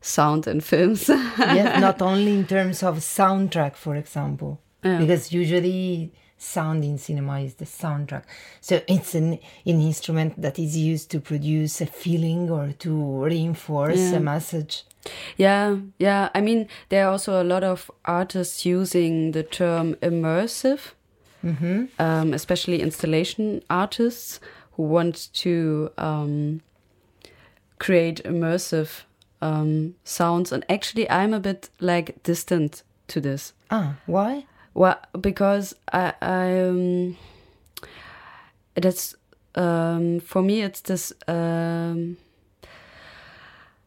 sound 0.00 0.46
in 0.48 0.60
films. 0.60 1.08
yes, 1.08 1.80
not 1.80 2.02
only 2.10 2.32
in 2.32 2.46
terms 2.46 2.82
of 2.82 2.96
soundtrack, 2.98 3.76
for 3.76 3.94
example, 3.94 4.60
Yeah. 4.82 4.98
because 4.98 5.32
usually 5.32 6.12
sound 6.42 6.84
in 6.84 6.98
cinema 6.98 7.40
is 7.40 7.54
the 7.54 7.64
soundtrack. 7.64 8.24
So 8.60 8.80
it's 8.88 9.14
an, 9.14 9.34
an 9.64 9.80
instrument 9.80 10.40
that 10.42 10.58
is 10.58 10.76
used 10.76 11.10
to 11.12 11.20
produce 11.20 11.80
a 11.80 11.86
feeling 11.86 12.50
or 12.50 12.72
to 12.80 13.24
reinforce 13.24 13.98
Yeah. 14.10 14.16
a 14.16 14.20
message. 14.20 14.84
Yeah, 15.36 15.76
yeah. 15.98 16.28
I 16.34 16.40
mean, 16.40 16.68
there 16.88 17.06
are 17.06 17.10
also 17.12 17.42
a 17.42 17.44
lot 17.44 17.64
of 17.64 17.90
artists 18.04 18.64
using 18.66 19.32
the 19.32 19.42
term 19.42 19.94
immersive, 19.96 20.92
Mhm. 21.44 21.88
um, 21.98 22.32
especially 22.34 22.80
installation 22.80 23.62
artists 23.68 24.38
who 24.76 24.84
want 24.84 25.28
to 25.34 25.90
um, 25.98 26.60
create 27.78 28.22
immersive 28.24 29.02
um, 29.40 29.94
sounds. 30.04 30.52
And 30.52 30.64
actually, 30.68 31.10
I'm 31.10 31.34
a 31.34 31.40
bit 31.40 31.68
like 31.80 32.22
distant 32.22 32.82
to 33.08 33.20
this. 33.20 33.52
Ah, 33.70 33.96
why? 34.06 34.46
Well, 34.74 34.98
because 35.20 35.74
I, 35.92 36.12
I 36.22 36.60
um, 36.60 37.16
that's 38.74 39.14
um, 39.54 40.20
for 40.20 40.42
me, 40.42 40.62
it's 40.62 40.80
this. 40.80 41.12
Um, 41.28 42.16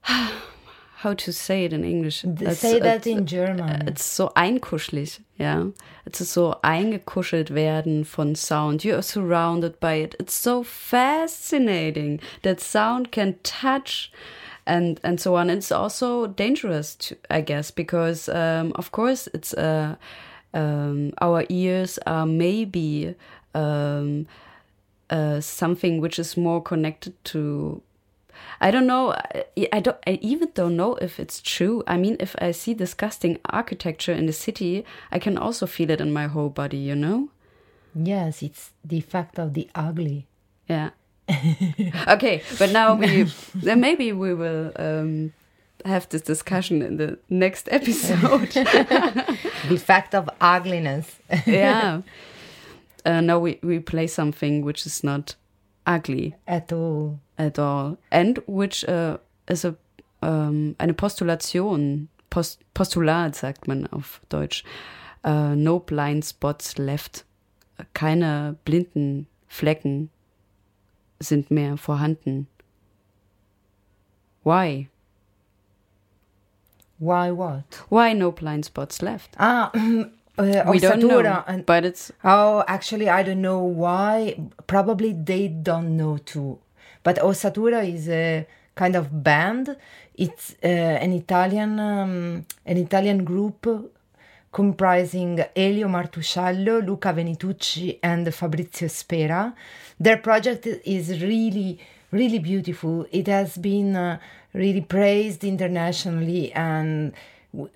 how 0.02 1.14
to 1.14 1.32
say 1.32 1.66
it 1.66 1.74
in 1.74 1.84
English? 1.84 2.24
It's- 2.24 2.60
say 2.60 2.80
that 2.80 2.98
it's- 2.98 3.08
in 3.08 3.26
German. 3.26 3.88
It's 3.88 4.04
so 4.04 4.32
einkuschelig. 4.36 5.22
Es 6.06 6.22
ist 6.22 6.34
so 6.34 6.56
eingekuschelt 6.64 7.54
werden 7.54 8.06
von 8.06 8.36
Sound. 8.36 8.84
You 8.84 8.94
are 8.94 9.02
surrounded 9.04 9.80
by 9.80 9.96
it. 10.04 10.16
It's 10.20 10.36
so 10.36 10.64
fascinating 10.64 12.20
that 12.44 12.60
sound 12.62 13.12
can 13.12 13.36
touch 13.44 14.12
and 14.66 15.00
and 15.04 15.20
so 15.20 15.36
on. 15.36 15.50
It's 15.50 15.72
also 15.72 16.28
dangerous, 16.28 16.96
to, 16.96 17.16
I 17.30 17.42
guess, 17.42 17.72
because 17.72 18.30
um, 18.30 18.72
of 18.76 18.92
course 18.92 19.28
it's 19.34 19.54
uh, 19.54 19.96
um, 20.56 21.14
our 21.22 21.46
ears 21.50 22.00
are 22.08 22.26
maybe 22.26 23.16
um, 23.54 24.26
uh, 25.10 25.40
something 25.42 26.02
which 26.02 26.18
is 26.18 26.36
more 26.36 26.62
connected 26.62 27.14
to 27.26 27.82
I 28.60 28.72
don't 28.72 28.88
know. 28.88 29.14
I, 29.14 29.68
I 29.72 29.80
don't. 29.80 29.98
I 30.08 30.20
even 30.22 30.50
don't 30.54 30.76
know 30.76 30.96
if 30.96 31.20
it's 31.20 31.42
true. 31.42 31.84
I 31.88 31.98
mean, 31.98 32.18
if 32.20 32.36
I 32.40 32.52
see 32.52 32.74
disgusting 32.74 33.40
architecture 33.46 34.14
in 34.14 34.26
the 34.26 34.34
city, 34.34 34.86
I 35.12 35.20
can 35.20 35.38
also 35.38 35.66
feel 35.66 35.90
it 35.90 36.02
in 36.02 36.12
my 36.12 36.28
whole 36.28 36.50
body. 36.50 36.78
You 36.78 36.96
know? 36.96 37.30
Yes, 37.94 38.42
it's 38.44 38.72
the 38.84 39.02
fact 39.02 39.40
of 39.40 39.54
the 39.54 39.70
ugly. 39.74 40.28
Yeah. 40.68 40.92
okay, 42.08 42.44
but 42.60 42.72
now 42.72 42.96
we 42.96 43.28
maybe 43.64 44.12
we 44.12 44.34
will 44.34 44.72
um, 44.76 45.34
have 45.86 46.10
this 46.10 46.22
discussion 46.22 46.82
in 46.82 46.98
the 46.98 47.18
next 47.30 47.68
episode. 47.72 48.50
the 49.70 49.78
fact 49.78 50.14
of 50.16 50.30
ugliness. 50.42 51.18
yeah. 51.46 52.02
Uh, 53.06 53.22
now 53.22 53.40
we 53.40 53.60
we 53.62 53.80
play 53.80 54.08
something 54.08 54.66
which 54.66 54.86
is 54.86 55.04
not 55.04 55.36
ugly 55.86 56.36
At 56.48 56.74
all. 56.74 57.20
at 57.38 57.60
all, 57.60 57.98
and 58.12 58.40
which 58.48 58.84
uh, 58.86 59.18
is 59.48 59.64
a 59.66 59.76
um, 60.22 60.76
eine 60.80 60.94
Postulation, 60.94 62.08
Post, 62.32 62.60
Postulat 62.74 63.36
sagt 63.36 63.68
man 63.68 63.88
auf 63.92 64.22
Deutsch. 64.30 64.64
Uh, 65.24 65.56
no 65.56 65.80
blind 65.80 66.26
spots 66.26 66.78
left. 66.78 67.26
Keine 67.94 68.56
blinden 68.66 69.28
Flecken 69.48 70.10
sind 71.20 71.52
mehr 71.52 71.78
vorhanden. 71.78 72.48
Why? 74.44 74.88
Why 77.00 77.32
what? 77.32 77.64
Why 77.90 78.14
no 78.14 78.32
blind 78.32 78.66
spots 78.66 79.02
left? 79.02 79.36
Ah, 79.40 79.70
uh, 80.38 80.64
we 80.70 80.80
don't 80.80 81.00
know, 81.02 81.44
and- 81.48 81.66
but 81.66 81.84
it's 81.86 82.12
Oh, 82.24 82.64
actually, 82.68 83.10
I 83.10 83.24
don't 83.24 83.42
know 83.42 83.62
why. 83.64 84.40
Probably 84.68 85.12
they 85.14 85.48
don't 85.50 85.98
know 85.98 86.18
too. 86.18 86.60
But 87.04 87.18
Ossatura 87.18 87.88
is 87.88 88.08
a 88.10 88.48
kind 88.76 88.96
of 88.96 89.24
band. 89.24 89.76
It's 90.16 90.56
uh, 90.64 90.68
an 90.68 91.12
Italian 91.14 91.80
um, 91.80 92.46
an 92.66 92.78
Italian 92.78 93.24
group 93.26 93.68
comprising 94.52 95.44
Elio 95.56 95.88
Martusciello, 95.90 96.80
Luca 96.86 97.12
Venitucci, 97.14 98.00
and 98.02 98.34
Fabrizio 98.34 98.88
Spera. 98.88 99.54
Their 100.00 100.18
project 100.18 100.66
is 100.86 101.22
really, 101.22 101.78
really 102.12 102.40
beautiful. 102.40 103.06
It 103.12 103.28
has 103.28 103.58
been 103.58 103.96
uh, 103.98 104.18
really 104.56 104.82
praised 104.82 105.44
internationally, 105.44 106.52
and 106.54 107.14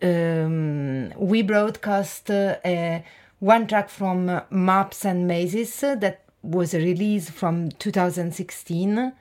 um, 0.01 1.09
we 1.17 1.41
broadcast 1.41 2.31
uh, 2.31 3.01
one 3.39 3.67
track 3.67 3.89
from 3.89 4.29
uh, 4.29 4.41
Maps 4.49 5.05
and 5.05 5.27
Mazes 5.27 5.79
that 5.81 6.23
was 6.41 6.73
a 6.73 6.79
release 6.79 7.29
from 7.29 7.69
2016, 7.71 9.13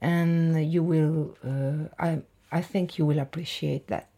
and 0.00 0.72
you 0.72 0.82
will, 0.82 1.36
uh, 1.44 1.88
I, 1.98 2.22
I 2.50 2.62
think 2.62 2.98
you 2.98 3.06
will 3.06 3.18
appreciate 3.18 3.86
that. 3.86 4.08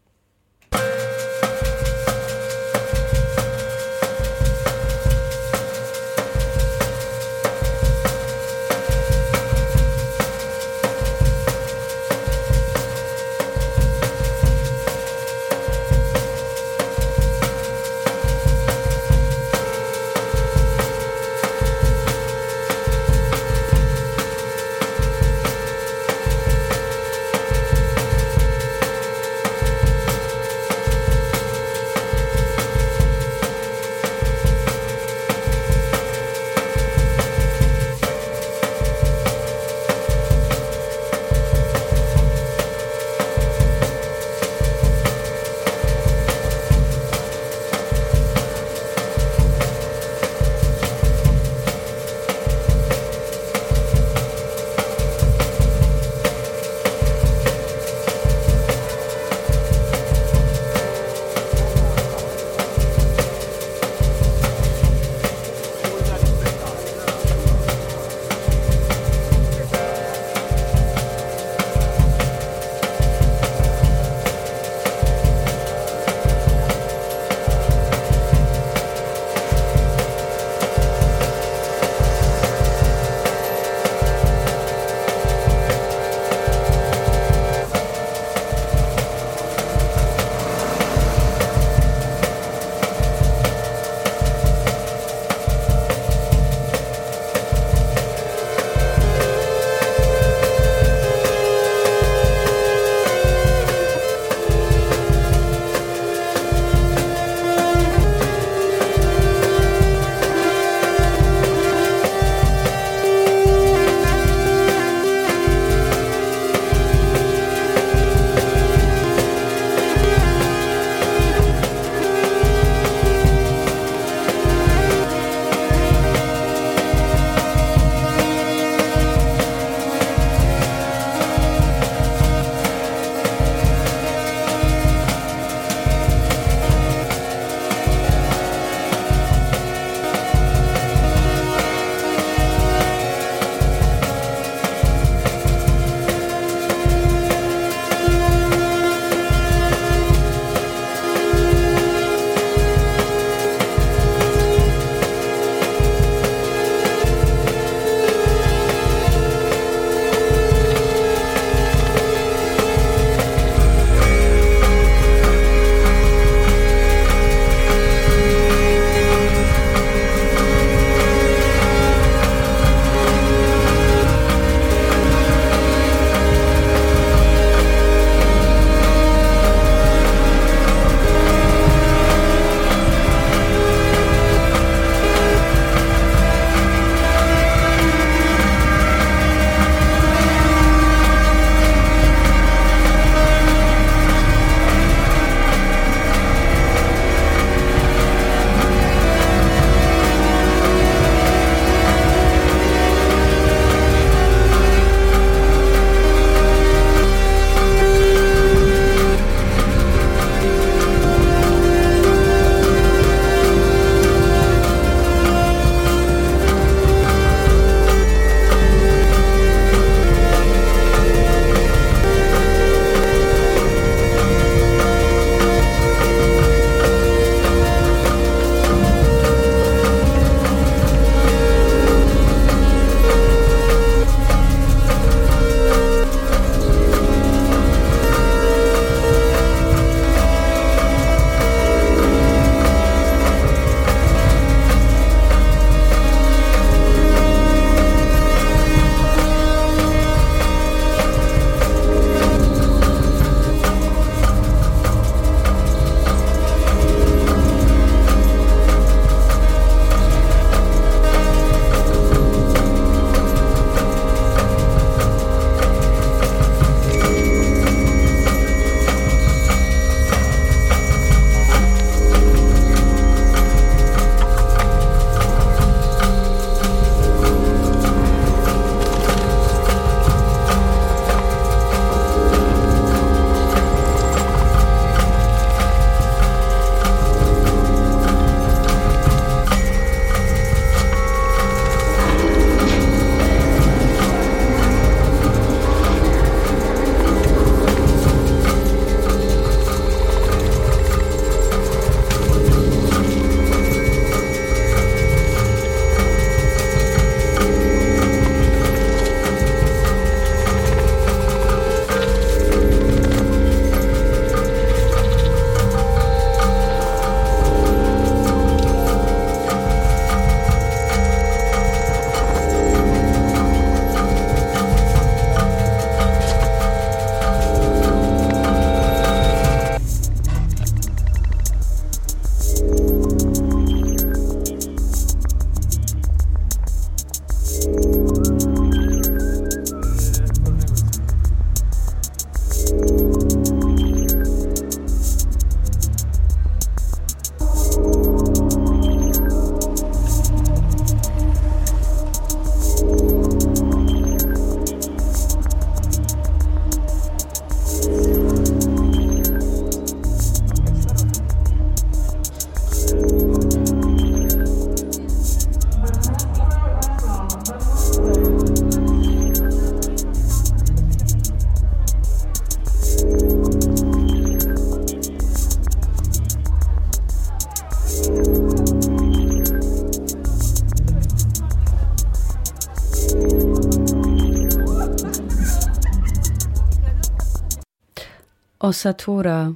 Osatura. 388.70 389.54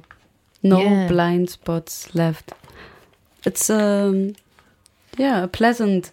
No 0.63 0.79
Yeah. 0.79 1.07
blind 1.07 1.49
spots 1.49 2.13
left. 2.13 2.53
It's 3.45 3.69
um 3.69 4.33
yeah, 5.17 5.43
a 5.43 5.47
pleasant 5.47 6.11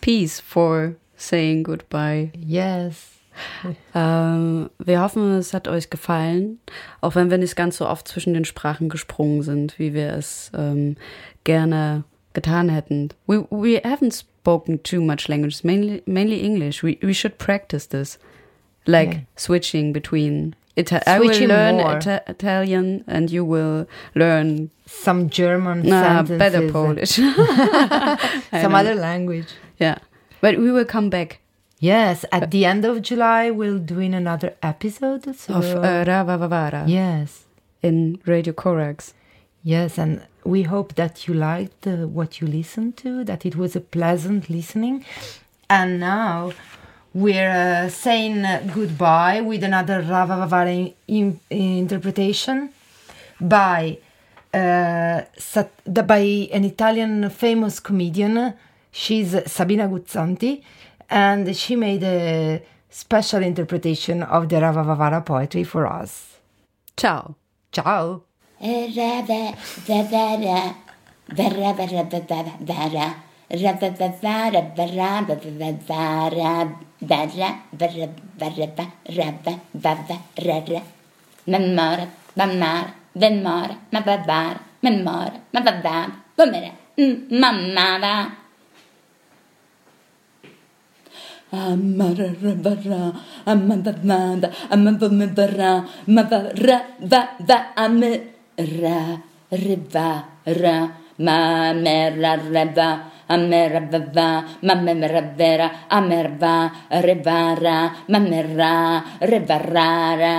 piece 0.00 0.40
for 0.40 0.96
saying 1.16 1.62
goodbye. 1.64 2.30
Yes. 2.36 3.08
Ähm, 3.94 4.68
wir 4.78 5.00
hoffen, 5.00 5.32
es 5.38 5.54
hat 5.54 5.66
euch 5.66 5.88
gefallen, 5.88 6.58
auch 7.00 7.14
wenn 7.14 7.30
wir 7.30 7.38
nicht 7.38 7.56
ganz 7.56 7.78
so 7.78 7.88
oft 7.88 8.06
zwischen 8.06 8.34
den 8.34 8.44
Sprachen 8.44 8.90
gesprungen 8.90 9.42
sind, 9.42 9.78
wie 9.78 9.94
wir 9.94 10.12
es 10.12 10.50
ähm, 10.54 10.96
gerne 11.44 12.04
getan 12.34 12.68
hätten. 12.68 13.08
We, 13.26 13.46
we 13.50 13.78
haven't 13.82 14.12
spoken 14.18 14.82
too 14.82 15.00
much 15.00 15.28
language, 15.28 15.64
mainly, 15.64 16.02
mainly 16.04 16.42
English. 16.44 16.82
We, 16.82 16.98
we 17.00 17.14
should 17.14 17.38
practice 17.38 17.88
this, 17.88 18.18
like 18.84 19.12
Yeah. 19.12 19.20
switching 19.36 19.92
between. 19.94 20.54
Ita 20.76 21.08
I 21.08 21.18
will 21.20 21.48
learn 21.48 21.76
more. 21.76 21.96
Ita 21.96 22.22
Italian, 22.26 23.04
and 23.06 23.30
you 23.30 23.44
will 23.44 23.86
learn 24.14 24.70
Some 24.86 25.28
German 25.28 25.90
uh, 25.92 26.02
sentences. 26.02 26.38
better 26.38 26.72
Polish. 26.72 27.16
Some 28.62 28.74
other 28.74 28.94
language. 28.94 29.48
yeah, 29.78 29.98
but 30.40 30.58
we 30.58 30.70
will 30.72 30.86
come 30.86 31.10
back 31.10 31.40
Yes, 31.82 32.24
at 32.30 32.52
the 32.52 32.64
end 32.64 32.84
of 32.84 33.02
July 33.02 33.50
we'll 33.50 33.80
doing 33.80 34.14
another 34.14 34.54
episode. 34.62 35.34
So 35.34 35.54
of 35.54 35.64
uh, 35.64 36.04
Rava 36.06 36.38
Vavara 36.38 36.84
yes, 36.86 37.44
in 37.82 38.20
Radio 38.24 38.52
Corax. 38.52 39.14
yes, 39.64 39.98
and 39.98 40.22
we 40.44 40.62
hope 40.62 40.94
that 40.94 41.26
you 41.26 41.34
liked 41.34 41.86
uh, 41.86 42.06
what 42.06 42.40
you 42.40 42.46
listened 42.46 42.96
to, 42.98 43.24
that 43.24 43.44
it 43.44 43.56
was 43.56 43.74
a 43.74 43.80
pleasant 43.80 44.48
listening. 44.48 45.04
And 45.68 45.98
now 45.98 46.52
we're 47.14 47.84
uh, 47.84 47.88
saying 47.88 48.44
uh, 48.44 48.62
goodbye 48.74 49.40
with 49.40 49.62
another 49.64 50.00
Rava 50.02 50.34
Vavara 50.34 50.94
in, 51.08 51.38
interpretation 51.50 52.70
by 53.40 53.98
uh, 54.54 55.22
Sat- 55.36 55.72
the- 55.84 56.02
by 56.02 56.48
an 56.52 56.64
Italian 56.64 57.28
famous 57.30 57.80
comedian. 57.80 58.54
She's 58.90 59.34
Sabina 59.50 59.88
Guzzanti, 59.88 60.62
and 61.08 61.56
she 61.56 61.76
made 61.76 62.02
a 62.02 62.62
special 62.90 63.42
interpretation 63.42 64.22
of 64.22 64.48
the 64.48 64.60
Rava 64.60 64.82
Vavara 64.84 65.24
poetry 65.24 65.64
for 65.64 65.86
us. 65.86 66.38
Ciao. 66.96 67.34
Ciao! 67.72 68.22
برة 77.02 77.50
برة 77.80 78.08
بربة 78.40 78.86
ربة 79.18 79.54
ببة 79.74 80.18
ررة 80.46 80.82
ممارة 81.48 82.08
بمارة 82.36 82.94
بمارة 83.16 83.76
مببارة 83.92 84.60
ممارة 84.82 85.40
مببابة 85.54 86.12
بمرة 86.38 86.72
ممارة 86.98 88.42
أما 91.54 92.08
رر 92.18 92.44
برا 92.64 93.12
أما 93.48 93.76
بمادة 93.76 94.50
أما 94.72 94.90
بمبرا 94.90 95.72
مبرا 96.08 96.78
ببا 97.00 97.58
أم 97.84 98.00
را 98.80 98.98
ربا 99.52 100.08
را 100.48 100.78
ما 101.18 101.38
مرا 101.84 102.32
ربا 102.56 102.90
va, 103.32 103.38
amera, 103.38 103.80
riva, 103.80 104.12
ra, 104.14 104.44
mamera, 104.62 105.08
reva, 105.08 105.70
amera, 105.88 106.30
vava, 106.38 106.72
mamera, 106.88 106.92
vera, 106.92 106.92
amerva, 106.98 107.02
rivara, 107.02 107.92
mamera, 108.08 109.04
rivarara, 109.20 110.36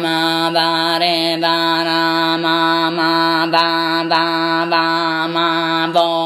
ma, 0.00 0.50
va, 0.52 0.98
re, 0.98 1.38
va, 1.40 1.82
ra, 1.82 2.36
ma, 2.38 2.90
ma, 2.90 3.46
va, 3.46 4.04
va, 4.08 5.86
va, 5.92 6.23